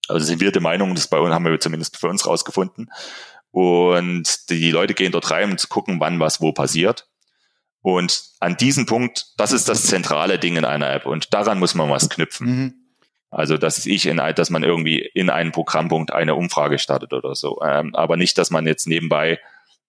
Also 0.09 0.25
sind 0.25 0.40
wir 0.40 0.53
der 0.53 0.62
Meinung, 0.62 0.95
das 0.95 1.09
bei 1.09 1.19
uns 1.19 1.35
haben 1.35 1.45
wir 1.45 1.61
zumindest 1.61 1.99
für 1.99 2.09
uns 2.09 2.27
rausgefunden. 2.27 2.90
Und 3.51 4.49
die 4.49 4.71
Leute 4.71 4.95
gehen 4.95 5.12
dort 5.12 5.31
rein, 5.31 5.51
um 5.51 5.59
zu 5.59 5.69
gucken, 5.69 6.01
wann 6.01 6.19
was 6.19 6.40
wo 6.40 6.53
passiert. 6.53 7.11
Und 7.83 8.25
an 8.40 8.57
diesem 8.57 8.87
Punkt, 8.87 9.35
das 9.37 9.53
ist 9.53 9.69
das 9.69 9.85
zentrale 9.85 10.38
Ding 10.38 10.57
in 10.57 10.64
einer 10.64 10.90
App. 10.90 11.05
Und 11.05 11.35
daran 11.35 11.59
muss 11.59 11.75
man 11.75 11.90
was 11.90 12.09
knüpfen. 12.09 12.47
Mhm. 12.47 12.84
Also, 13.35 13.59
dass 13.59 13.85
ich 13.85 14.07
in, 14.07 14.16
dass 14.16 14.51
man 14.51 14.62
irgendwie 14.62 14.99
in 15.01 15.29
einen 15.29 15.53
Programmpunkt 15.53 16.12
eine 16.12 16.35
Umfrage 16.35 16.79
startet 16.79 17.12
oder 17.12 17.35
so. 17.35 17.61
Ähm, 17.62 17.94
aber 17.94 18.16
nicht, 18.16 18.38
dass 18.38 18.51
man 18.51 18.66
jetzt 18.66 18.87
nebenbei 18.87 19.40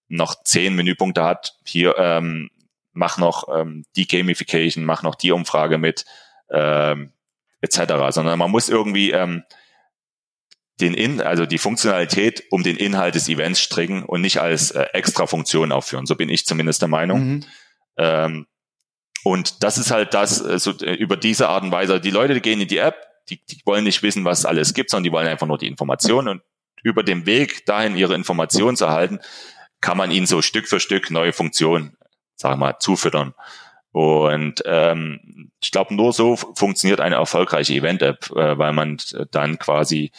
noch 0.08 0.44
zehn 0.44 0.76
Menüpunkte 0.76 1.24
hat. 1.24 1.58
Hier 1.64 1.96
ähm, 1.98 2.50
mach 2.94 3.18
noch 3.18 3.48
ähm, 3.56 3.86
die 3.96 4.08
Gamification, 4.08 4.84
mach 4.84 5.04
noch 5.04 5.16
die 5.16 5.32
Umfrage 5.32 5.78
mit, 5.78 6.06
ähm, 6.50 7.12
etc. 7.62 7.94
Sondern 8.10 8.40
man 8.40 8.52
muss 8.52 8.68
irgendwie 8.70 9.12
ähm, 9.12 9.44
den 10.82 10.94
In, 10.94 11.22
also 11.22 11.46
die 11.46 11.58
Funktionalität 11.58 12.44
um 12.50 12.64
den 12.64 12.78
Inhalt 12.78 13.16
des 13.16 13.30
Events 13.30 13.62
stricken 13.62 14.04
und 14.04 14.22
nicht 14.22 14.42
als 14.42 14.72
äh, 14.72 14.88
extra 14.94 15.28
Funktion 15.28 15.72
aufführen. 15.72 16.06
So 16.06 16.16
bin 16.16 16.30
ich 16.30 16.46
zumindest 16.46 16.82
der 16.82 16.90
Meinung. 16.90 17.28
Mhm. 17.28 17.46
Ähm, 17.98 18.48
und 19.24 19.64
das 19.64 19.78
ist 19.78 19.92
halt 19.92 20.14
das, 20.14 20.42
äh, 20.42 20.60
so, 20.60 20.72
äh, 20.80 20.94
über 20.94 21.16
diese 21.16 21.48
Art 21.48 21.64
und 21.64 21.72
Weise. 21.72 22.02
Die 22.02 22.12
Leute 22.12 22.34
die 22.34 22.42
gehen 22.42 22.60
in 22.60 22.68
die 22.68 22.78
App, 22.78 22.96
die, 23.30 23.44
die 23.46 23.62
wollen 23.66 23.84
nicht 23.84 24.04
wissen, 24.04 24.26
was 24.26 24.46
alles 24.46 24.74
gibt, 24.74 24.90
sondern 24.90 25.04
die 25.06 25.12
wollen 25.12 25.28
einfach 25.28 25.48
nur 25.48 25.58
die 25.58 25.68
Informationen 25.68 26.28
und 26.28 26.42
über 26.84 27.04
den 27.04 27.26
Weg 27.26 27.66
dahin 27.66 27.96
ihre 27.96 28.16
Informationen 28.16 28.78
zu 28.78 28.86
erhalten, 28.86 29.20
kann 29.82 29.98
man 29.98 30.12
ihnen 30.12 30.28
so 30.28 30.42
Stück 30.42 30.68
für 30.68 30.80
Stück 30.80 31.10
neue 31.10 31.34
Funktionen, 31.34 31.98
sagen 32.36 32.54
wir 32.54 32.58
mal, 32.58 32.80
zufüttern. 32.80 33.34
Und 33.92 34.62
ähm, 34.66 35.52
ich 35.62 35.72
glaube, 35.72 35.96
nur 35.96 36.12
so 36.12 36.36
funktioniert 36.36 37.00
eine 37.00 37.16
erfolgreiche 37.16 37.74
Event-App, 37.74 38.30
äh, 38.32 38.58
weil 38.58 38.74
man 38.74 38.98
dann 39.32 39.58
quasi 39.58 40.12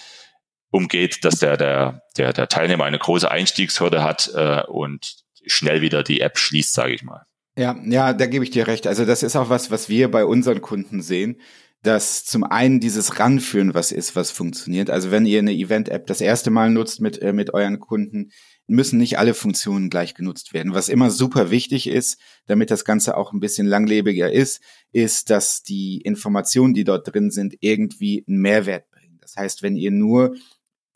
umgeht, 0.70 1.24
dass 1.24 1.38
der, 1.38 1.56
der, 1.56 2.02
der, 2.16 2.32
der 2.32 2.48
Teilnehmer 2.48 2.84
eine 2.84 2.98
große 2.98 3.30
Einstiegshürde 3.30 4.02
hat 4.02 4.30
äh, 4.34 4.62
und 4.62 5.16
schnell 5.46 5.82
wieder 5.82 6.02
die 6.02 6.20
App 6.20 6.38
schließt, 6.38 6.72
sage 6.72 6.94
ich 6.94 7.02
mal. 7.02 7.24
Ja, 7.58 7.76
ja, 7.84 8.12
da 8.12 8.26
gebe 8.26 8.44
ich 8.44 8.50
dir 8.50 8.66
recht. 8.66 8.86
Also 8.86 9.04
das 9.04 9.22
ist 9.22 9.36
auch 9.36 9.48
was, 9.48 9.70
was 9.70 9.88
wir 9.88 10.10
bei 10.10 10.24
unseren 10.24 10.60
Kunden 10.60 11.00
sehen, 11.00 11.40
dass 11.86 12.24
zum 12.24 12.42
einen 12.42 12.80
dieses 12.80 13.20
Ranführen 13.20 13.72
was 13.72 13.92
ist, 13.92 14.16
was 14.16 14.32
funktioniert. 14.32 14.90
Also 14.90 15.12
wenn 15.12 15.24
ihr 15.24 15.38
eine 15.38 15.52
Event-App 15.52 16.06
das 16.08 16.20
erste 16.20 16.50
Mal 16.50 16.70
nutzt 16.70 17.00
mit, 17.00 17.22
äh, 17.22 17.32
mit 17.32 17.54
euren 17.54 17.78
Kunden, 17.78 18.32
müssen 18.66 18.98
nicht 18.98 19.18
alle 19.18 19.34
Funktionen 19.34 19.88
gleich 19.88 20.14
genutzt 20.14 20.52
werden. 20.52 20.74
Was 20.74 20.88
immer 20.88 21.10
super 21.10 21.52
wichtig 21.52 21.86
ist, 21.86 22.18
damit 22.46 22.72
das 22.72 22.84
Ganze 22.84 23.16
auch 23.16 23.32
ein 23.32 23.38
bisschen 23.38 23.68
langlebiger 23.68 24.32
ist, 24.32 24.60
ist, 24.90 25.30
dass 25.30 25.62
die 25.62 26.00
Informationen, 26.00 26.74
die 26.74 26.82
dort 26.82 27.12
drin 27.12 27.30
sind, 27.30 27.54
irgendwie 27.60 28.24
einen 28.26 28.38
Mehrwert 28.38 28.90
bringen. 28.90 29.18
Das 29.20 29.36
heißt, 29.36 29.62
wenn 29.62 29.76
ihr 29.76 29.92
nur 29.92 30.34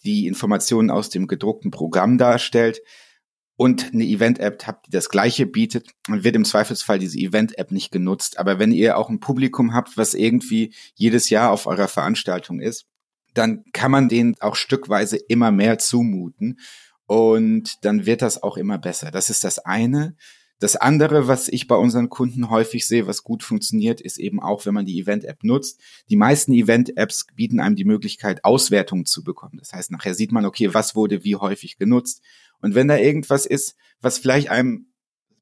die 0.03 0.26
Informationen 0.26 0.90
aus 0.90 1.09
dem 1.09 1.29
gedruckten 1.29 1.70
Programm 1.70 2.18
darstellt, 2.18 2.81
und 3.61 3.92
eine 3.92 4.05
Event-App 4.05 4.66
habt, 4.66 4.87
die 4.87 4.90
das 4.90 5.11
gleiche 5.11 5.44
bietet, 5.44 5.90
dann 6.07 6.25
wird 6.25 6.35
im 6.35 6.46
Zweifelsfall 6.46 6.99
diese 6.99 7.18
Event-App 7.18 7.73
nicht 7.73 7.92
genutzt. 7.92 8.38
Aber 8.38 8.59
wenn 8.59 8.73
ihr 8.73 8.96
auch 8.96 9.11
ein 9.11 9.20
Publikum 9.20 9.75
habt, 9.75 9.99
was 9.99 10.14
irgendwie 10.14 10.73
jedes 10.94 11.29
Jahr 11.29 11.51
auf 11.51 11.66
eurer 11.66 11.87
Veranstaltung 11.87 12.59
ist, 12.59 12.87
dann 13.35 13.62
kann 13.75 13.90
man 13.90 14.09
denen 14.09 14.35
auch 14.40 14.57
stückweise 14.57 15.18
immer 15.18 15.51
mehr 15.51 15.77
zumuten 15.77 16.59
und 17.05 17.85
dann 17.85 18.07
wird 18.07 18.23
das 18.23 18.42
auch 18.42 18.57
immer 18.57 18.79
besser. 18.79 19.11
Das 19.11 19.29
ist 19.29 19.44
das 19.44 19.59
eine. 19.59 20.16
Das 20.59 20.77
andere, 20.77 21.29
was 21.29 21.49
ich 21.49 21.66
bei 21.66 21.77
unseren 21.77 22.09
Kunden 22.09 22.49
häufig 22.49 22.88
sehe, 22.88 23.07
was 23.07 23.25
gut 23.25 23.42
funktioniert, 23.42 24.01
ist 24.01 24.16
eben 24.16 24.40
auch, 24.40 24.64
wenn 24.64 24.75
man 24.75 24.87
die 24.87 24.99
Event-App 25.01 25.44
nutzt. 25.44 25.79
Die 26.09 26.16
meisten 26.16 26.55
Event-Apps 26.55 27.27
bieten 27.37 27.61
einem 27.61 27.77
die 27.77 27.85
Möglichkeit, 27.85 28.42
Auswertungen 28.42 29.05
zu 29.05 29.23
bekommen. 29.23 29.59
Das 29.59 29.75
heißt, 29.75 29.90
nachher 29.90 30.14
sieht 30.14 30.33
man, 30.33 30.46
okay, 30.46 30.73
was 30.73 30.94
wurde 30.94 31.25
wie 31.25 31.37
häufig 31.37 31.77
genutzt 31.77 32.23
und 32.62 32.75
wenn 32.75 32.88
da 32.88 32.96
irgendwas 32.96 33.46
ist, 33.46 33.77
was 34.01 34.18
vielleicht 34.18 34.51
einem 34.51 34.87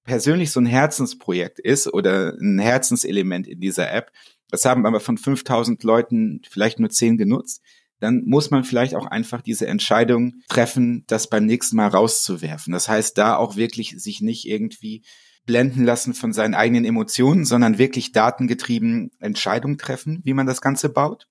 persönlich 0.04 0.50
so 0.50 0.60
ein 0.60 0.66
Herzensprojekt 0.66 1.58
ist 1.58 1.92
oder 1.92 2.34
ein 2.40 2.58
Herzenselement 2.58 3.46
in 3.46 3.60
dieser 3.60 3.92
App, 3.92 4.10
das 4.50 4.64
haben 4.64 4.86
aber 4.86 5.00
von 5.00 5.18
5000 5.18 5.82
Leuten 5.82 6.40
vielleicht 6.48 6.80
nur 6.80 6.90
10 6.90 7.18
genutzt, 7.18 7.62
dann 8.00 8.22
muss 8.24 8.50
man 8.50 8.64
vielleicht 8.64 8.94
auch 8.94 9.06
einfach 9.06 9.42
diese 9.42 9.66
Entscheidung 9.66 10.34
treffen, 10.48 11.04
das 11.08 11.28
beim 11.28 11.46
nächsten 11.46 11.76
Mal 11.76 11.88
rauszuwerfen. 11.88 12.72
Das 12.72 12.88
heißt, 12.88 13.18
da 13.18 13.36
auch 13.36 13.56
wirklich 13.56 13.94
sich 13.98 14.20
nicht 14.20 14.46
irgendwie 14.46 15.02
blenden 15.44 15.84
lassen 15.84 16.14
von 16.14 16.32
seinen 16.32 16.54
eigenen 16.54 16.84
Emotionen, 16.84 17.44
sondern 17.44 17.78
wirklich 17.78 18.12
datengetrieben 18.12 19.10
Entscheidungen 19.18 19.78
treffen, 19.78 20.20
wie 20.24 20.34
man 20.34 20.46
das 20.46 20.60
Ganze 20.60 20.90
baut. 20.90 21.26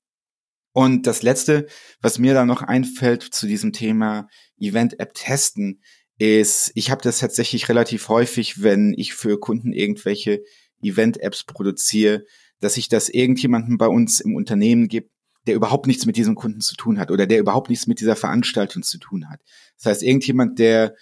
Und 0.74 1.08
das 1.08 1.24
Letzte, 1.24 1.68
was 2.02 2.20
mir 2.20 2.34
da 2.34 2.46
noch 2.46 2.62
einfällt 2.62 3.24
zu 3.24 3.48
diesem 3.48 3.74
Thema 3.74 4.28
Event-App 4.60 5.14
testen, 5.14 5.82
ist, 6.20 6.72
ich 6.74 6.90
habe 6.90 7.02
das 7.02 7.20
tatsächlich 7.20 7.70
relativ 7.70 8.10
häufig, 8.10 8.62
wenn 8.62 8.94
ich 8.98 9.14
für 9.14 9.40
Kunden 9.40 9.72
irgendwelche 9.72 10.44
Event-Apps 10.82 11.44
produziere, 11.44 12.26
dass 12.60 12.78
ich 12.78 12.90
das 12.90 13.10
irgendjemanden 13.10 13.78
bei 13.78 13.88
uns 13.88 14.20
im 14.20 14.36
Unternehmen 14.36 14.88
gibt, 14.88 15.12
der 15.46 15.56
überhaupt 15.56 15.88
nichts 15.88 16.06
mit 16.06 16.18
diesem 16.18 16.36
Kunden 16.36 16.62
zu 16.62 16.76
tun 16.76 17.00
hat 17.00 17.12
oder 17.12 17.26
der 17.26 17.40
überhaupt 17.40 17.70
nichts 17.70 17.88
mit 17.88 18.02
dieser 18.02 18.16
Veranstaltung 18.16 18.84
zu 18.84 18.98
tun 18.98 19.30
hat. 19.30 19.40
Das 19.78 19.86
heißt, 19.86 20.04
irgendjemand, 20.04 20.60
der 20.60 20.96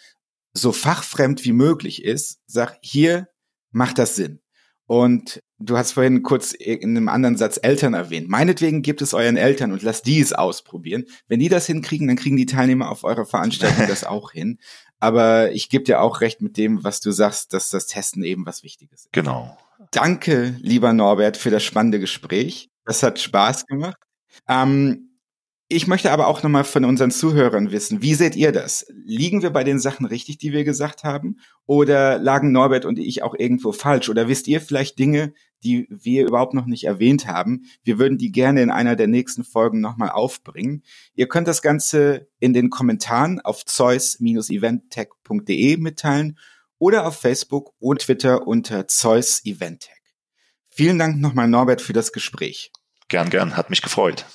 so 0.54 0.72
fachfremd 0.72 1.44
wie 1.46 1.54
möglich 1.54 2.04
ist, 2.04 2.39
sagt, 2.46 2.80
hier 2.82 3.28
macht 3.72 3.98
das 3.98 4.15
Sinn. 4.15 4.41
Und 4.86 5.41
du 5.60 5.78
hast 5.78 5.94
vorhin 5.94 6.24
kurz 6.24 6.54
in 6.54 6.98
einem 6.98 7.10
anderen 7.10 7.38
Satz 7.38 7.60
Eltern 7.62 7.94
erwähnt. 7.94 8.30
Meinetwegen 8.30 8.82
gibt 8.82 9.02
es 9.02 9.13
euren 9.13 9.38
Eltern 9.38 9.72
und 9.72 9.84
lasst 9.84 10.06
die 10.06 10.20
es 10.20 10.34
ausprobieren. 10.34 11.06
Wenn 11.28 11.39
die 11.39 11.50
das 11.50 11.65
hinkriegen, 11.65 12.08
dann 12.08 12.18
kriegen 12.18 12.38
die 12.38 12.46
Teilnehmer 12.46 12.89
auf 12.89 13.04
eurer 13.04 13.26
Veranstaltung 13.26 13.88
das 13.88 14.04
auch 14.04 14.32
hin. 14.32 14.60
Aber 15.00 15.52
ich 15.52 15.70
gebe 15.70 15.84
dir 15.84 16.02
auch 16.02 16.22
recht 16.22 16.41
mit 16.41 16.58
dem, 16.58 16.84
was 16.84 17.00
du 17.00 17.12
sagst, 17.12 17.54
dass 17.54 17.70
das 17.70 17.88
Testen 17.88 18.24
eben 18.24 18.46
was 18.46 18.63
Wichtiges 18.63 19.06
ist. 19.06 19.13
Genau. 19.13 19.58
Danke, 19.91 20.56
lieber 20.60 20.94
Norbert, 20.94 21.38
für 21.38 21.52
das 21.52 21.63
spannende 21.63 22.00
Gespräch. 22.00 22.70
Das 22.86 23.04
hat 23.04 23.20
Spaß 23.20 23.65
gemacht. 23.65 23.98
Ähm, 24.48 25.05
ich 25.67 25.88
möchte 25.88 26.12
aber 26.12 26.28
auch 26.28 26.43
nochmal 26.43 26.63
von 26.63 26.86
unseren 26.86 27.10
Zuhörern 27.10 27.71
wissen, 27.71 28.04
wie 28.04 28.13
seht 28.13 28.36
ihr 28.36 28.51
das? 28.51 28.86
Liegen 29.04 29.41
wir 29.41 29.49
bei 29.49 29.63
den 29.63 29.80
Sachen 29.80 30.06
richtig, 30.06 30.38
die 30.38 30.54
wir 30.54 30.63
gesagt 30.63 31.04
haben? 31.04 31.38
Oder 31.65 32.19
lagen 32.19 32.51
Norbert 32.51 32.86
und 32.86 32.99
ich 32.99 33.23
auch 33.23 33.34
irgendwo 33.34 33.71
falsch? 33.71 34.08
Oder 34.10 34.28
wisst 34.28 34.47
ihr 34.47 34.62
vielleicht 34.62 34.99
Dinge, 34.99 35.34
die 35.63 35.88
wir 35.89 36.28
überhaupt 36.28 36.54
noch 36.54 36.67
nicht 36.67 36.84
erwähnt 36.84 37.25
haben? 37.25 37.63
Wir 37.84 37.97
würden 37.97 38.19
die 38.19 38.32
gerne 38.32 38.62
in 38.62 38.69
einer 38.69 38.95
der 38.95 39.08
nächsten 39.08 39.43
Folgen 39.43 39.82
nochmal 39.82 40.12
aufbringen. 40.12 40.84
Ihr 41.15 41.28
könnt 41.28 41.47
das 41.47 41.63
Ganze 41.63 42.28
in 42.39 42.54
den 42.54 42.69
Kommentaren 42.69 43.41
auf 43.41 43.65
zeus-eventtech.de 43.65 45.78
mitteilen 45.78 46.38
oder 46.78 47.08
auf 47.08 47.19
Facebook 47.19 47.73
und 47.80 48.01
Twitter 48.01 48.45
unter 48.45 48.88
Zeus 48.88 49.43
Eventtech. 49.43 49.95
Vielen 50.69 50.99
Dank 50.99 51.19
nochmal 51.19 51.47
Norbert 51.47 51.82
für 51.82 51.93
das 51.93 52.12
Gespräch. 52.12 52.71
Gern, 53.08 53.32
gern, 53.32 53.58
hat 53.58 53.71
mich 53.71 53.82
gefreut. 53.82 54.28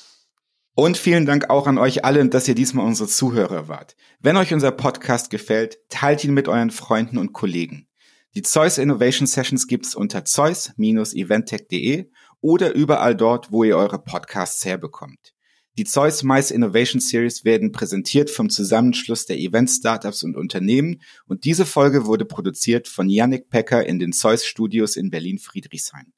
Und 0.75 0.97
vielen 0.97 1.27
Dank 1.27 1.51
auch 1.51 1.67
an 1.67 1.79
euch 1.79 2.05
alle, 2.05 2.27
dass 2.29 2.49
ihr 2.49 2.55
diesmal 2.55 2.87
unsere 2.87 3.09
Zuhörer 3.09 3.69
wart. 3.69 3.97
Wenn 4.21 4.37
euch 4.37 4.55
unser 4.55 4.71
Podcast 4.71 5.31
gefällt, 5.31 5.79
teilt 5.89 6.25
ihn 6.25 6.33
mit 6.33 6.49
euren 6.49 6.71
Freunden 6.71 7.19
und 7.19 7.33
Kollegen. 7.33 7.89
Die 8.35 8.43
Zeus 8.43 8.79
Innovation 8.79 9.27
Sessions 9.27 9.67
gibt's 9.67 9.97
unter 9.97 10.25
zeus-eventtech.de 10.25 12.09
oder 12.41 12.73
überall 12.75 13.17
dort, 13.17 13.51
wo 13.51 13.65
ihr 13.65 13.77
eure 13.77 13.99
Podcasts 13.99 14.65
herbekommt. 14.65 15.35
Die 15.77 15.85
Zeus 15.85 16.23
Mice 16.23 16.53
Innovation 16.53 17.01
Series 17.01 17.45
werden 17.45 17.73
präsentiert 17.73 18.31
vom 18.31 18.51
Zusammenschluss 18.51 19.27
der 19.27 19.39
Event 19.39 19.71
Startups 19.71 20.23
und 20.23 20.37
Unternehmen 20.37 21.01
und 21.27 21.45
diese 21.45 21.67
Folge 21.67 22.07
wurde 22.07 22.25
produziert 22.25 22.87
von 22.87 23.09
Yannick 23.09 23.49
Pecker 23.49 23.85
in 23.87 23.99
den 23.99 24.13
Zeus 24.13 24.45
Studios 24.45 24.97
in 24.97 25.11
Berlin 25.11 25.39
Friedrichshain. 25.39 26.13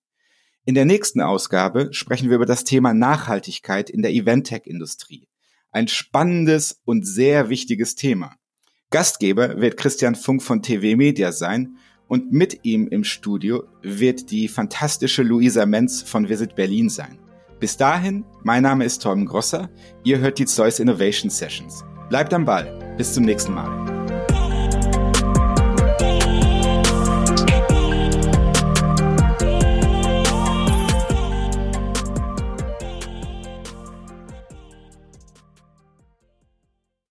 In 0.65 0.77
der 0.77 0.85
nächsten 0.85 1.21
Ausgabe 1.21 1.89
sprechen 1.93 2.29
wir 2.29 2.37
über 2.37 2.47
das 2.47 2.63
Thema 2.63 2.95
Nachhaltigkeit 2.95 3.91
in 3.91 4.01
der 4.01 4.13
Event-Tech-Industrie. 4.13 5.29
Ein 5.73 5.89
spannendes 5.89 6.81
und 6.85 7.05
sehr 7.05 7.49
wichtiges 7.49 7.97
Thema. 7.97 8.37
Gastgeber 8.91 9.61
wird 9.61 9.77
Christian 9.77 10.15
Funk 10.15 10.43
von 10.43 10.63
TV 10.63 10.97
Media 10.97 11.33
sein 11.33 11.79
und 12.07 12.31
mit 12.31 12.61
ihm 12.65 12.87
im 12.87 13.03
Studio 13.03 13.65
wird 13.83 14.31
die 14.31 14.47
fantastische 14.47 15.25
Luisa 15.25 15.67
Menz 15.67 16.03
von 16.03 16.29
Visit 16.29 16.55
Berlin 16.55 16.89
sein. 16.89 17.19
Bis 17.59 17.77
dahin, 17.77 18.25
mein 18.45 18.63
Name 18.63 18.85
ist 18.85 19.03
Tom 19.03 19.25
Grosser, 19.25 19.69
ihr 20.05 20.19
hört 20.19 20.39
die 20.39 20.47
Zeus 20.47 20.79
Innovation 20.79 21.31
Sessions. 21.31 21.85
Bleibt 22.09 22.33
am 22.35 22.45
Ball, 22.45 22.95
bis 22.99 23.15
zum 23.15 23.25
nächsten 23.25 23.55
Mal. 23.55 24.02